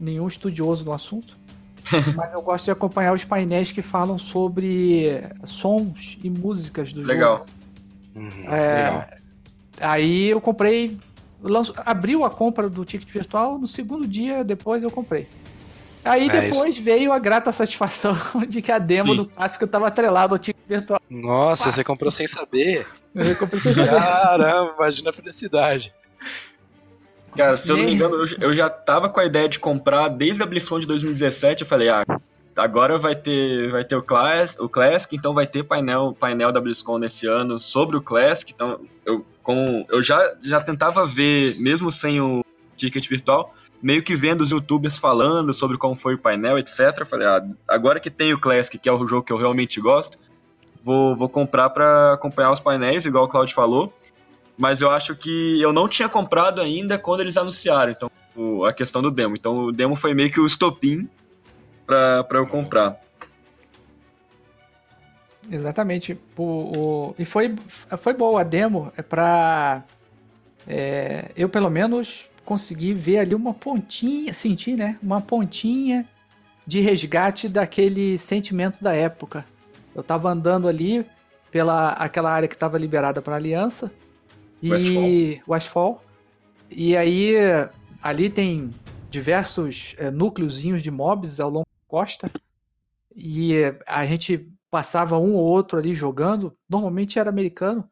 [0.00, 1.36] nenhum estudioso no assunto,
[2.14, 7.38] mas eu gosto de acompanhar os painéis que falam sobre sons e músicas do legal.
[7.38, 7.50] jogo.
[8.14, 9.06] Uhum, é, legal.
[9.80, 10.96] Aí eu comprei
[11.42, 15.28] lanço, abriu a compra do ticket virtual, no segundo dia depois eu comprei.
[16.04, 16.84] Aí é depois isso.
[16.84, 18.16] veio a grata satisfação
[18.48, 19.16] de que a demo Sim.
[19.18, 21.00] do clássico estava atrelado ao ticket virtual.
[21.08, 21.72] Nossa, Pá.
[21.72, 22.86] você comprou sem saber?
[23.14, 23.90] Eu comprei sem saber.
[23.90, 25.92] Caramba, imagina a felicidade.
[27.36, 30.08] Cara, se eu não me engano, eu, eu já tava com a ideia de comprar
[30.08, 31.62] desde a BlizzCon de 2017.
[31.62, 32.04] Eu falei, ah,
[32.56, 36.60] agora vai ter, vai ter o, Class, o Classic, então vai ter painel, painel da
[36.60, 38.52] BlizzCon nesse ano sobre o Classic.
[38.52, 42.44] Então eu com eu já, já tentava ver, mesmo sem o
[42.76, 47.04] ticket virtual, meio que vendo os youtubers falando sobre como foi o painel, etc.
[47.04, 50.18] Falei, ah, agora que tem o Classic, que é o jogo que eu realmente gosto,
[50.82, 53.92] vou, vou comprar para acompanhar os painéis, igual o Claudio falou.
[54.62, 59.02] Mas eu acho que eu não tinha comprado ainda quando eles anunciaram, então, a questão
[59.02, 59.34] do demo.
[59.34, 61.08] Então o demo foi meio que o estopim
[61.84, 62.96] para eu comprar.
[65.50, 66.16] Exatamente.
[66.38, 67.56] O, o, e foi,
[67.98, 69.82] foi boa a demo é pra.
[70.64, 74.96] É, eu, pelo menos, consegui ver ali uma pontinha, sentir, né?
[75.02, 76.08] Uma pontinha
[76.64, 79.44] de resgate daquele sentimento da época.
[79.92, 81.04] Eu tava andando ali
[81.50, 83.90] pela aquela área que estava liberada para aliança
[84.62, 85.98] e Asphalt.
[86.70, 87.34] E aí
[88.02, 88.70] ali tem
[89.10, 92.30] diversos é, núcleozinhos de mobs ao longo da costa.
[93.14, 93.54] E
[93.86, 97.88] a gente passava um ou outro ali jogando, normalmente era americano.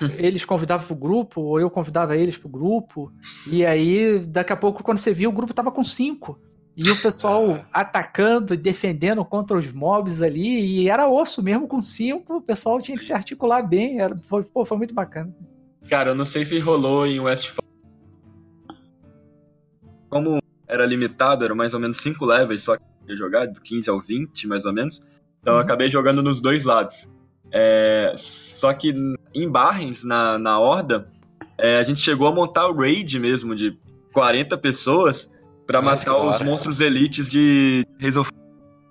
[0.18, 3.10] Eles convidavam pro grupo, ou eu convidava eles pro grupo.
[3.50, 6.38] E aí, daqui a pouco, quando você viu, o grupo tava com cinco.
[6.76, 7.66] E o pessoal ah.
[7.72, 10.82] atacando e defendendo contra os mobs ali.
[10.82, 12.36] E era osso mesmo com cinco.
[12.36, 14.00] O pessoal tinha que se articular bem.
[14.00, 15.34] Era, foi, pô, foi muito bacana.
[15.88, 17.64] Cara, eu não sei se rolou em Westfall.
[20.10, 23.88] Como era limitado, eram mais ou menos cinco levels só que ia jogar, do 15
[23.88, 25.02] ao 20, mais ou menos.
[25.40, 25.60] Então uhum.
[25.60, 27.08] eu acabei jogando nos dois lados.
[27.50, 28.94] É, só que
[29.34, 31.08] em Barrens, na, na Horda,
[31.56, 33.78] é, a gente chegou a montar o raid mesmo de
[34.12, 35.30] 40 pessoas
[35.66, 37.86] para matar os monstros elites de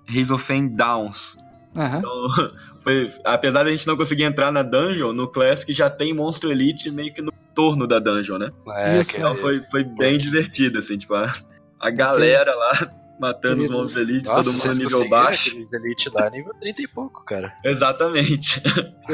[0.08, 1.36] Hazelfen Downs.
[1.74, 1.98] Uhum.
[1.98, 2.52] Então,
[2.88, 6.50] foi, apesar de a gente não conseguir entrar na dungeon, no Classic já tem monstro
[6.50, 8.50] elite meio que no torno da dungeon, né?
[8.76, 11.30] É, então foi, foi bem divertido, assim, tipo, a,
[11.78, 15.50] a galera lá matando os monstros elite, Nossa, todo mundo nível baixo.
[15.50, 17.52] Aqueles elite lá, nível 30 e pouco, cara.
[17.62, 18.62] Exatamente.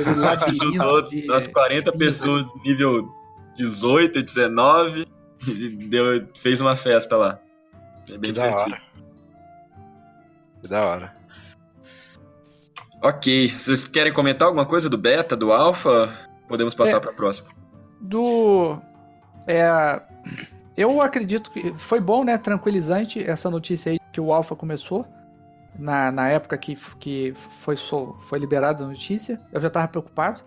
[0.49, 3.09] Juntou as 40 pessoas nível
[3.57, 5.07] 18, 19
[5.49, 7.41] e deu, fez uma festa lá.
[8.09, 8.83] É bem que da hora.
[10.61, 11.24] Que da hora.
[13.05, 16.11] Ok, vocês querem comentar alguma coisa do beta, do alpha?
[16.49, 17.49] Podemos passar é, para a próxima.
[18.01, 18.81] Do
[19.47, 20.01] é
[20.77, 22.37] eu acredito que foi bom, né?
[22.37, 25.07] Tranquilizante essa notícia aí que o Alpha começou.
[25.79, 30.41] na, na época que, que foi, foi liberada a notícia, eu já tava preocupado.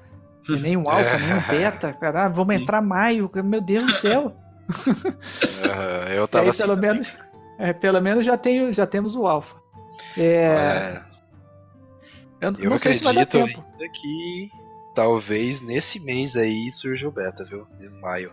[0.49, 1.93] E nem um alfa, nem um beta.
[1.99, 4.35] Cara, vamos entrar maio, meu Deus do céu.
[5.37, 6.91] Uh, eu tava aí, assim pelo também.
[6.91, 7.17] menos,
[7.57, 9.55] é, pelo menos já, tenho, já temos o alfa.
[10.17, 11.01] É, É,
[12.41, 13.65] eu, eu não sei se vai dar acredito tempo.
[13.73, 14.49] ainda que
[14.95, 17.67] talvez nesse mês aí surja o beta, viu?
[17.79, 18.31] Em maio.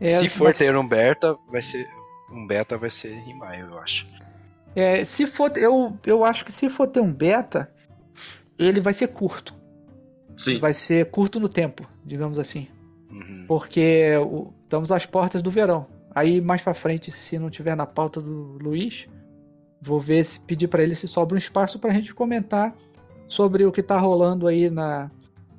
[0.00, 1.88] É, Se for mas- ter um beta, vai ser.
[2.30, 4.06] Um beta vai ser em maio, eu acho.
[4.74, 7.70] É, se for, eu, eu acho que se for ter um beta,
[8.58, 9.54] ele vai ser curto.
[10.38, 10.58] Sim.
[10.58, 12.66] Vai ser curto no tempo, digamos assim.
[13.10, 13.44] Uhum.
[13.46, 15.86] Porque o- estamos às portas do verão.
[16.14, 19.06] Aí mais pra frente, se não tiver na pauta do Luiz,
[19.82, 22.72] vou ver se pedir pra ele se sobra um espaço pra gente comentar
[23.26, 25.10] sobre o que tá rolando aí na,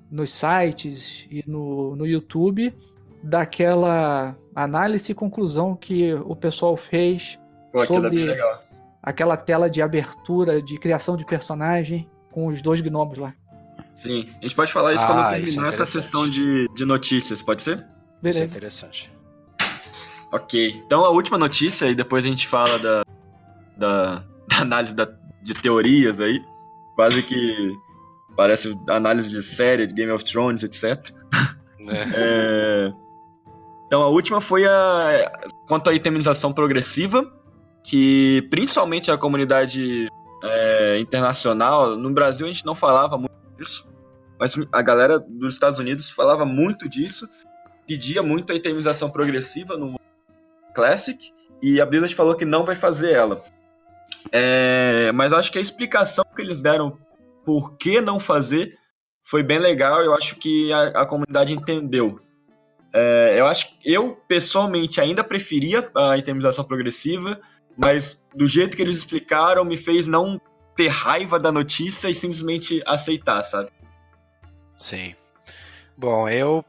[0.09, 2.73] nos sites e no, no YouTube
[3.21, 7.37] daquela análise e conclusão que o pessoal fez
[7.71, 8.63] Pô, é sobre- legal.
[9.01, 13.33] aquela tela de abertura de criação de personagem com os dois gnomos lá.
[13.95, 14.27] Sim.
[14.39, 17.41] A gente pode falar isso Ah, quando isso é terminar essa sessão de, de notícias,
[17.41, 17.75] pode ser?
[17.77, 18.45] Isso é Beleza.
[18.57, 19.11] interessante.
[20.31, 20.81] Ok.
[20.85, 23.03] Então a última notícia, e depois a gente fala da,
[23.77, 25.09] da, da análise da-
[25.41, 26.43] de teorias aí.
[26.95, 27.73] Quase que
[28.35, 31.11] parece análise de série, de Game of Thrones, etc.
[31.79, 31.93] Né?
[32.15, 32.93] É,
[33.87, 35.29] Então a última foi a
[35.67, 37.29] quanto à itemização progressiva,
[37.83, 40.07] que principalmente a comunidade
[40.43, 43.85] é, internacional, no Brasil a gente não falava muito disso,
[44.39, 47.27] mas a galera dos Estados Unidos falava muito disso,
[47.85, 49.99] pedia muito a itemização progressiva no
[50.73, 53.43] Classic, e a Blizzard falou que não vai fazer ela.
[54.31, 56.97] É, mas acho que a explicação que eles deram
[57.45, 58.77] por que não fazer
[59.23, 62.19] foi bem legal, eu acho que a, a comunidade entendeu.
[62.93, 67.39] É, eu acho eu pessoalmente ainda preferia a itemização progressiva,
[67.75, 70.39] mas do jeito que eles explicaram me fez não
[70.75, 73.71] ter raiva da notícia e simplesmente aceitar, sabe?
[74.77, 75.15] Sim.
[75.97, 76.63] Bom, eu.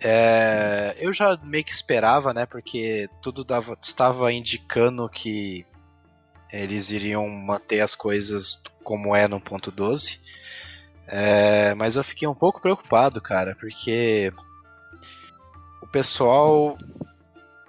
[0.00, 2.46] é, eu já meio que esperava, né?
[2.46, 5.64] Porque tudo dava, estava indicando que
[6.52, 10.20] eles iriam manter as coisas como é no ponto 12.
[11.08, 14.32] É, mas eu fiquei um pouco preocupado, cara, porque
[15.82, 16.76] o pessoal.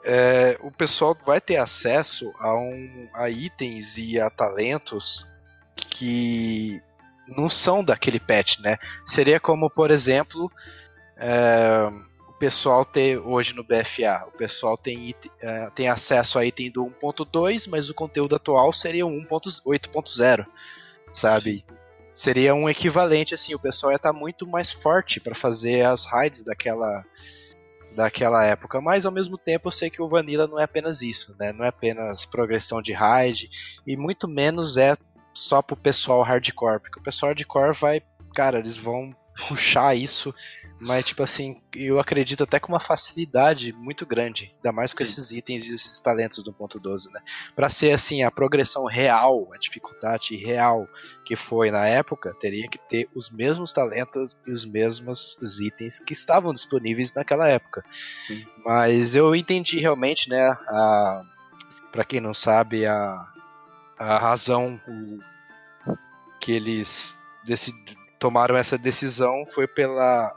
[0.04, 5.28] é, o pessoal vai ter acesso a, um, a itens e a talentos
[5.76, 6.82] que
[7.28, 8.78] não são daquele patch, né?
[9.06, 10.52] Seria como, por exemplo,
[11.18, 11.92] é,
[12.38, 17.68] pessoal ter hoje no BFA, o pessoal tem, é, tem acesso a item do 1.2,
[17.70, 20.46] mas o conteúdo atual seria um 1.8.0,
[21.14, 21.66] sabe?
[22.14, 26.44] Seria um equivalente, assim, o pessoal ia estar muito mais forte para fazer as raids
[26.44, 27.04] daquela,
[27.92, 31.36] daquela época, mas ao mesmo tempo eu sei que o Vanilla não é apenas isso,
[31.40, 31.52] né?
[31.52, 33.50] Não é apenas progressão de raid,
[33.86, 34.96] e muito menos é
[35.34, 38.02] só pro pessoal hardcore, porque o pessoal hardcore vai,
[38.34, 39.16] cara, eles vão
[39.48, 40.34] puxar isso,
[40.80, 45.12] mas tipo assim, eu acredito até com uma facilidade muito grande, ainda mais com Sim.
[45.12, 47.20] esses itens e esses talentos do ponto 12, né?
[47.56, 50.88] Pra ser assim, a progressão real, a dificuldade real
[51.26, 56.00] que foi na época, teria que ter os mesmos talentos e os mesmos os itens
[56.00, 57.84] que estavam disponíveis naquela época.
[58.28, 58.46] Sim.
[58.66, 61.24] Mas eu entendi realmente, né, a
[61.92, 63.26] para quem não sabe, a
[63.98, 64.80] a razão
[66.40, 70.36] que eles decid- tomaram essa decisão foi pela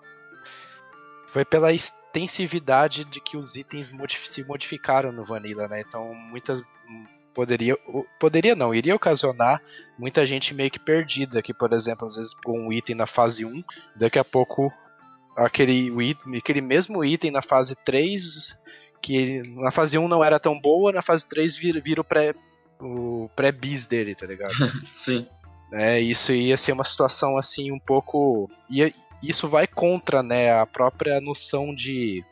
[1.32, 5.80] foi pela extensividade de que os itens modif- se modificaram no Vanilla, né?
[5.80, 7.76] Então muitas hum, poderia
[8.18, 9.60] poderia não, iria ocasionar
[9.98, 13.44] muita gente meio que perdida, que por exemplo, às vezes com um item na fase
[13.44, 13.62] 1,
[13.96, 14.72] daqui a pouco
[15.36, 15.90] aquele,
[16.36, 18.54] aquele mesmo item na fase 3
[19.02, 22.34] que na fase 1 não era tão boa, na fase 3 vira, vira o pré
[22.82, 24.54] o pré-bis dele, tá ligado?
[24.94, 25.26] Sim.
[25.72, 28.50] É, isso ia ser uma situação assim um pouco.
[28.68, 32.24] Ia, isso vai contra né, a própria noção de,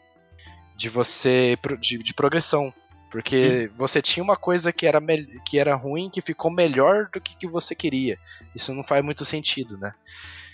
[0.76, 1.56] de você.
[1.80, 2.72] de, de progressão.
[3.10, 5.00] Porque você tinha uma coisa que era,
[5.46, 8.18] que era ruim que ficou melhor do que, que você queria.
[8.54, 9.94] Isso não faz muito sentido, né?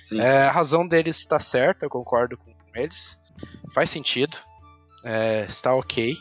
[0.08, 0.20] Sim.
[0.20, 3.18] É, a razão deles está certa, eu concordo com eles.
[3.74, 4.36] Faz sentido.
[5.04, 6.14] É, está ok.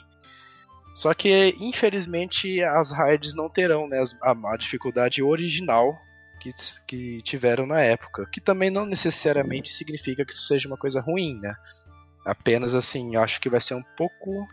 [0.96, 5.96] Só que, infelizmente, as raids não terão né, a, a dificuldade original
[6.44, 6.52] que,
[6.86, 8.28] que tiveram na época.
[8.32, 11.56] Que também não necessariamente significa que isso seja uma coisa ruim, né?
[12.26, 14.46] Apenas assim, eu acho que vai ser um pouco.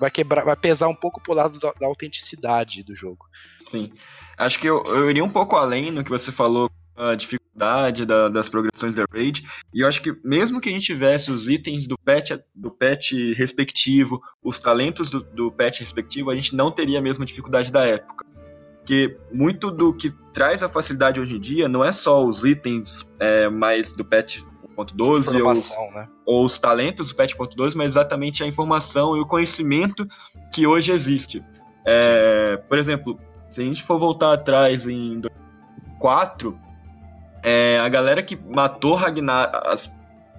[0.00, 3.26] Vai quebrar, vai pesar um pouco pro lado da, da autenticidade do jogo.
[3.68, 3.92] Sim.
[4.36, 8.28] Acho que eu, eu iria um pouco além no que você falou, a dificuldade da-
[8.28, 9.44] das progressões da raid.
[9.72, 13.12] E eu acho que mesmo que a gente tivesse os itens do patch, do patch
[13.36, 17.84] respectivo, os talentos do, do patch respectivo, a gente não teria a mesma dificuldade da
[17.84, 18.26] época.
[18.84, 23.02] Porque muito do que traz a facilidade hoje em dia não é só os itens
[23.18, 24.42] é, mais do patch
[24.76, 26.06] 1.12 ou, né?
[26.26, 30.06] ou os talentos do patch 1.12, mas exatamente a informação e o conhecimento
[30.52, 31.42] que hoje existe.
[31.86, 33.18] É, por exemplo,
[33.48, 36.58] se a gente for voltar atrás em 2004,
[37.42, 39.90] é, a galera que matou Ragnar, as,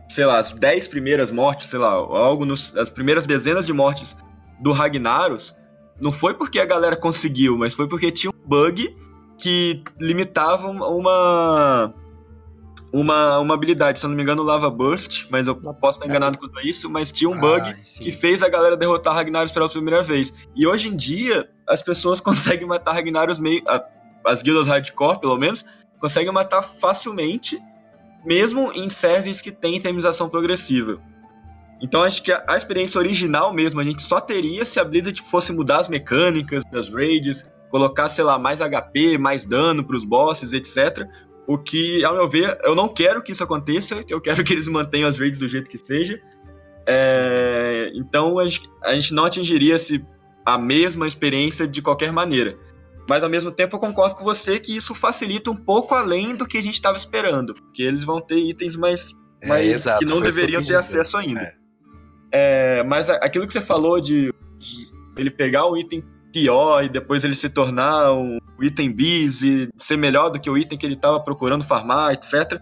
[0.08, 4.16] sei lá, as 10 primeiras mortes, sei lá, algo nos, as primeiras dezenas de mortes
[4.60, 5.56] do Ragnaros,
[6.00, 8.96] não foi porque a galera conseguiu, mas foi porque tinha bug
[9.38, 11.94] que limitava uma
[12.96, 16.38] uma, uma habilidade, se eu não me engano, Lava Burst, mas eu posso estar enganado
[16.38, 19.68] quanto a isso, mas tinha um bug ah, que fez a galera derrotar Ragnaros pela
[19.68, 20.34] primeira vez.
[20.56, 23.62] E hoje em dia, as pessoas conseguem matar Ragnaros meio.
[24.26, 25.66] As guildas hardcore, pelo menos,
[26.00, 27.60] conseguem matar facilmente,
[28.26, 30.98] mesmo em servers que tem itemização progressiva.
[31.82, 35.22] Então acho que a, a, experiência original mesmo a gente só teria se a Blizzard
[35.24, 40.06] fosse mudar as mecânicas das raids, colocar, sei lá, mais HP, mais dano para os
[40.06, 41.06] bosses, etc.
[41.46, 44.66] O que, ao meu ver, eu não quero que isso aconteça, eu quero que eles
[44.70, 46.18] mantenham as raids do jeito que seja.
[46.88, 50.02] É, então a gente, a gente não atingiria -se
[50.46, 52.58] a mesma experiência de qualquer maneira.
[53.10, 56.48] Mas ao mesmo tempo eu concordo com você que isso facilita um pouco além do
[56.48, 57.54] que a gente estava esperando.
[57.56, 59.12] Porque eles vão ter itens mais,
[59.42, 60.78] é, mais exato, que não deveriam ter dizer.
[60.78, 61.42] acesso ainda.
[61.42, 61.54] É.
[62.32, 66.02] É, mas aquilo que você falou de, de ele pegar um item
[66.36, 70.58] pior e depois ele se tornar um item bis e ser melhor do que o
[70.58, 72.60] item que ele estava procurando farmar, etc.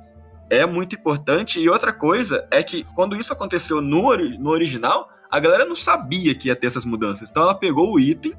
[0.48, 1.60] É muito importante.
[1.60, 6.36] E outra coisa é que quando isso aconteceu no, no original, a galera não sabia
[6.36, 7.32] que ia ter essas mudanças.
[7.32, 8.36] Então ela pegou o item,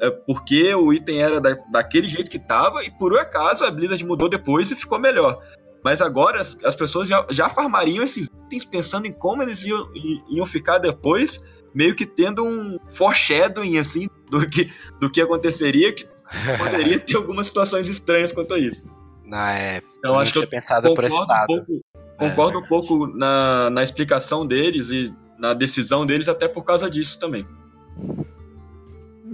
[0.00, 4.04] é, porque o item era da, daquele jeito que estava, e por acaso a Blizzard
[4.04, 5.38] mudou depois e ficou melhor.
[5.84, 9.86] Mas agora as, as pessoas já, já farmariam esses itens pensando em como eles iam,
[10.28, 11.40] iam ficar depois,
[11.72, 14.08] meio que tendo um foreshadowing, assim,
[14.40, 16.06] do que, do que aconteceria, que
[16.58, 18.88] poderia ter algumas situações estranhas quanto a isso.
[19.24, 21.52] Na é, então, acho que eu pensado por esse lado.
[21.52, 21.84] Um pouco,
[22.18, 22.60] concordo é.
[22.60, 27.46] um pouco na, na explicação deles e na decisão deles, até por causa disso também.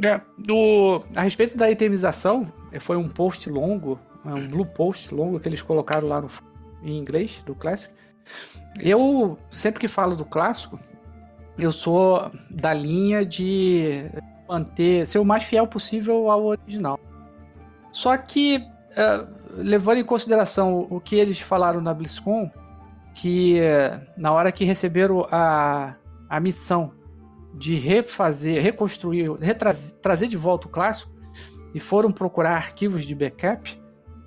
[0.03, 5.41] É, do, a respeito da itemização, foi um post longo é um blue post longo
[5.41, 6.31] que eles colocaram lá no,
[6.83, 7.95] em inglês, do Classic.
[8.79, 10.79] Eu, sempre que falo do clássico,
[11.59, 14.11] eu sou da linha de
[14.51, 16.99] manter, ser o mais fiel possível ao original.
[17.93, 22.51] Só que, uh, levando em consideração o que eles falaram na BlizzCon,
[23.15, 25.95] que uh, na hora que receberam a,
[26.29, 26.93] a missão
[27.55, 29.31] de refazer, reconstruir,
[30.03, 31.11] trazer de volta o clássico,
[31.73, 33.81] e foram procurar arquivos de backup,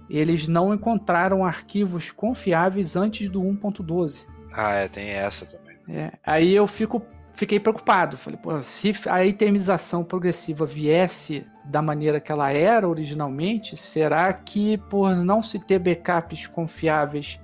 [0.10, 4.26] eles não encontraram arquivos confiáveis antes do 1.12.
[4.54, 5.78] Ah, é, tem essa também.
[5.90, 7.02] É, aí eu fico,
[7.34, 8.18] fiquei preocupado.
[8.18, 14.78] Falei, pô, se a itemização progressiva viesse da maneira que ela era originalmente, será que
[14.90, 17.40] por não se ter backups confiáveis,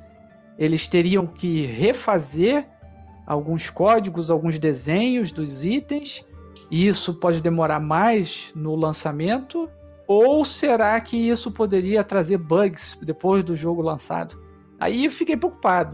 [0.58, 2.68] eles teriam que refazer
[3.26, 6.26] alguns códigos, alguns desenhos dos itens?
[6.72, 9.70] E isso pode demorar mais no lançamento?
[10.08, 14.49] Ou será que isso poderia trazer bugs depois do jogo lançado?
[14.80, 15.94] Aí eu fiquei preocupado.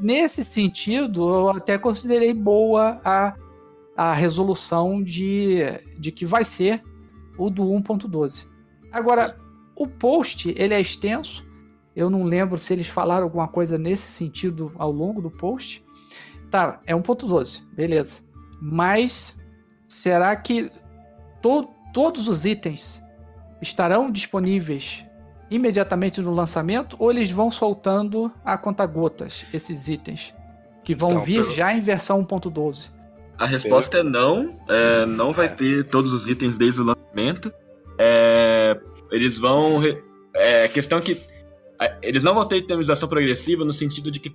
[0.00, 3.34] Nesse sentido, eu até considerei boa a,
[3.96, 5.60] a resolução de,
[5.98, 6.82] de que vai ser
[7.36, 8.46] o do 1.12.
[8.90, 9.38] Agora,
[9.76, 11.46] o post ele é extenso.
[11.94, 15.84] Eu não lembro se eles falaram alguma coisa nesse sentido ao longo do post.
[16.50, 18.22] Tá, é 1.12, beleza.
[18.60, 19.38] Mas
[19.86, 20.70] será que
[21.42, 23.02] to todos os itens
[23.60, 25.04] estarão disponíveis
[25.54, 30.34] imediatamente no lançamento ou eles vão soltando a conta-gotas esses itens
[30.82, 31.50] que vão então, vir pelo...
[31.50, 32.90] já em versão 1.12?
[33.38, 34.58] A resposta é não.
[34.68, 37.52] É, não vai ter todos os itens desde o lançamento.
[37.98, 38.78] É,
[39.10, 39.80] eles vão.
[40.34, 41.20] É questão que.
[42.00, 44.34] Eles não vão ter itemização progressiva no sentido de que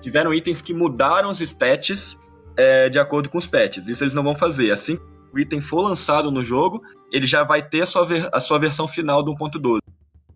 [0.00, 2.16] tiveram itens que mudaram os stats
[2.56, 3.88] é, de acordo com os patches.
[3.88, 4.70] Isso eles não vão fazer.
[4.70, 5.02] Assim que
[5.32, 8.86] o item for lançado no jogo, ele já vai ter a sua, a sua versão
[8.86, 9.80] final do 1.12.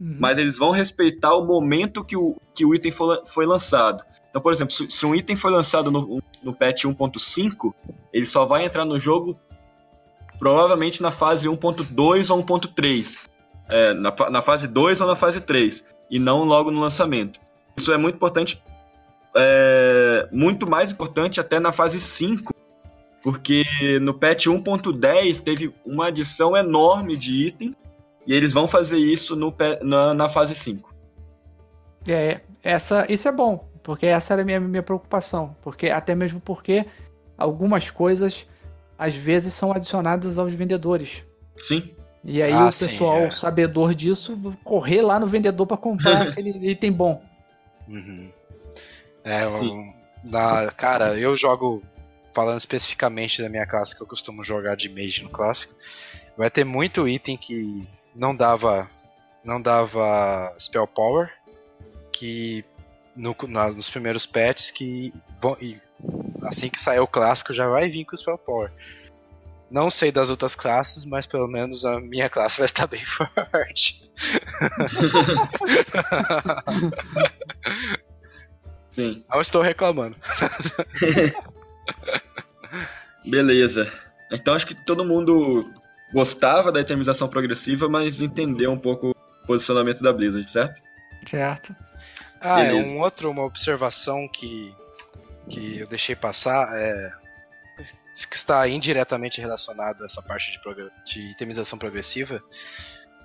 [0.01, 0.17] Uhum.
[0.19, 4.03] Mas eles vão respeitar o momento que o, que o item foi, foi lançado.
[4.29, 7.75] Então, por exemplo, se, se um item foi lançado no, no patch 1.5,
[8.13, 9.39] ele só vai entrar no jogo
[10.39, 13.19] provavelmente na fase 1.2 ou 1.3.
[13.69, 15.85] É, na, na fase 2 ou na fase 3.
[16.11, 17.41] E não logo no lançamento.
[17.77, 18.63] Isso é muito importante.
[19.35, 22.55] É, muito mais importante até na fase 5,
[23.23, 23.65] porque
[24.01, 27.75] no patch 1.10 teve uma adição enorme de itens
[28.27, 30.95] e eles vão fazer isso no, na, na fase 5.
[32.09, 35.57] É, essa, isso é bom, porque essa era a minha, minha preocupação.
[35.62, 36.85] Porque, até mesmo porque
[37.39, 38.47] algumas coisas
[38.99, 41.22] às vezes são adicionadas aos vendedores.
[41.66, 41.95] Sim.
[42.24, 43.31] E aí ah, o pessoal sim, é.
[43.31, 47.22] sabedor disso correr lá no vendedor para comprar aquele item bom.
[47.87, 48.31] Uhum.
[49.22, 49.93] É, um,
[50.24, 51.83] na, cara, eu jogo
[52.35, 55.72] falando especificamente da minha classe que eu costumo jogar de mage no clássico.
[56.37, 58.89] Vai ter muito item que não dava
[59.45, 61.31] não dava spell power
[62.12, 62.64] que
[63.14, 65.81] no, na, nos primeiros patches que vão, e
[66.43, 68.73] assim que sair o clássico já vai vir com o spell power.
[69.71, 74.11] Não sei das outras classes, mas pelo menos a minha classe vai estar bem forte.
[78.93, 79.25] Sim.
[79.29, 80.17] Não estou reclamando.
[83.27, 83.93] Beleza.
[84.33, 85.69] Então acho que todo mundo
[86.13, 90.83] gostava da itemização progressiva, mas entendeu um pouco o posicionamento da Blizzard, certo?
[91.29, 91.75] Certo.
[92.41, 94.75] Ah, é um outro, uma observação que,
[95.49, 97.13] que eu deixei passar é
[98.25, 102.43] que está indiretamente relacionado a essa parte de, de itemização progressiva.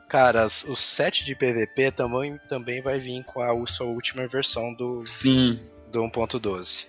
[0.09, 5.05] Cara, o set de PVP também, também vai vir com a sua última versão do,
[5.05, 5.57] Sim.
[5.89, 6.87] do 1.12.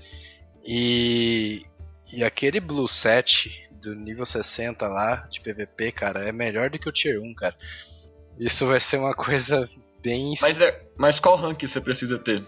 [0.67, 1.65] E,
[2.13, 6.89] e aquele Blue Set do nível 60 lá de PVP, cara, é melhor do que
[6.89, 7.57] o Tier 1, cara.
[8.39, 9.69] Isso vai ser uma coisa
[10.01, 10.35] bem.
[10.41, 12.43] Mas, é, mas qual rank você precisa ter?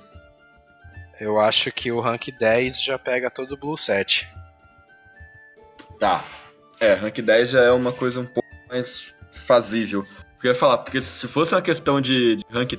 [1.21, 4.29] Eu acho que o rank 10 já pega todo o Blue Set.
[5.99, 6.25] Tá.
[6.81, 10.07] É, rank 10 já é uma coisa um pouco mais fazível.
[10.43, 12.75] Eu ia falar, porque se fosse uma questão de, de rank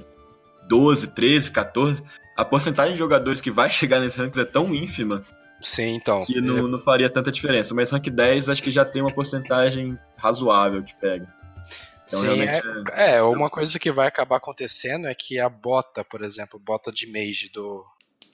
[0.67, 2.03] 12, 13, 14,
[2.37, 5.25] a porcentagem de jogadores que vai chegar nesses ranks é tão ínfima
[5.61, 6.23] Sim, então.
[6.25, 6.61] Que não, é...
[6.61, 7.73] não faria tanta diferença.
[7.73, 11.27] Mas rank 10 acho que já tem uma porcentagem razoável que pega.
[12.07, 12.61] Então, Sim, é,
[12.93, 16.91] é, é, uma coisa que vai acabar acontecendo é que a bota, por exemplo, bota
[16.91, 17.83] de mage do,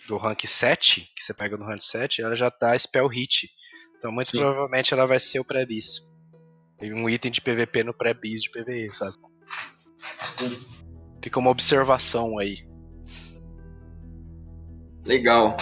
[0.07, 3.49] do rank 7, que você pega no rank 7, ela já dá spell hit.
[3.97, 4.39] Então muito Sim.
[4.39, 6.01] provavelmente ela vai ser o pré-bis.
[6.81, 9.15] Um item de PVP no pré-bis de PVE, sabe?
[10.37, 10.59] Sim.
[11.23, 12.67] Fica uma observação aí.
[15.05, 15.55] Legal.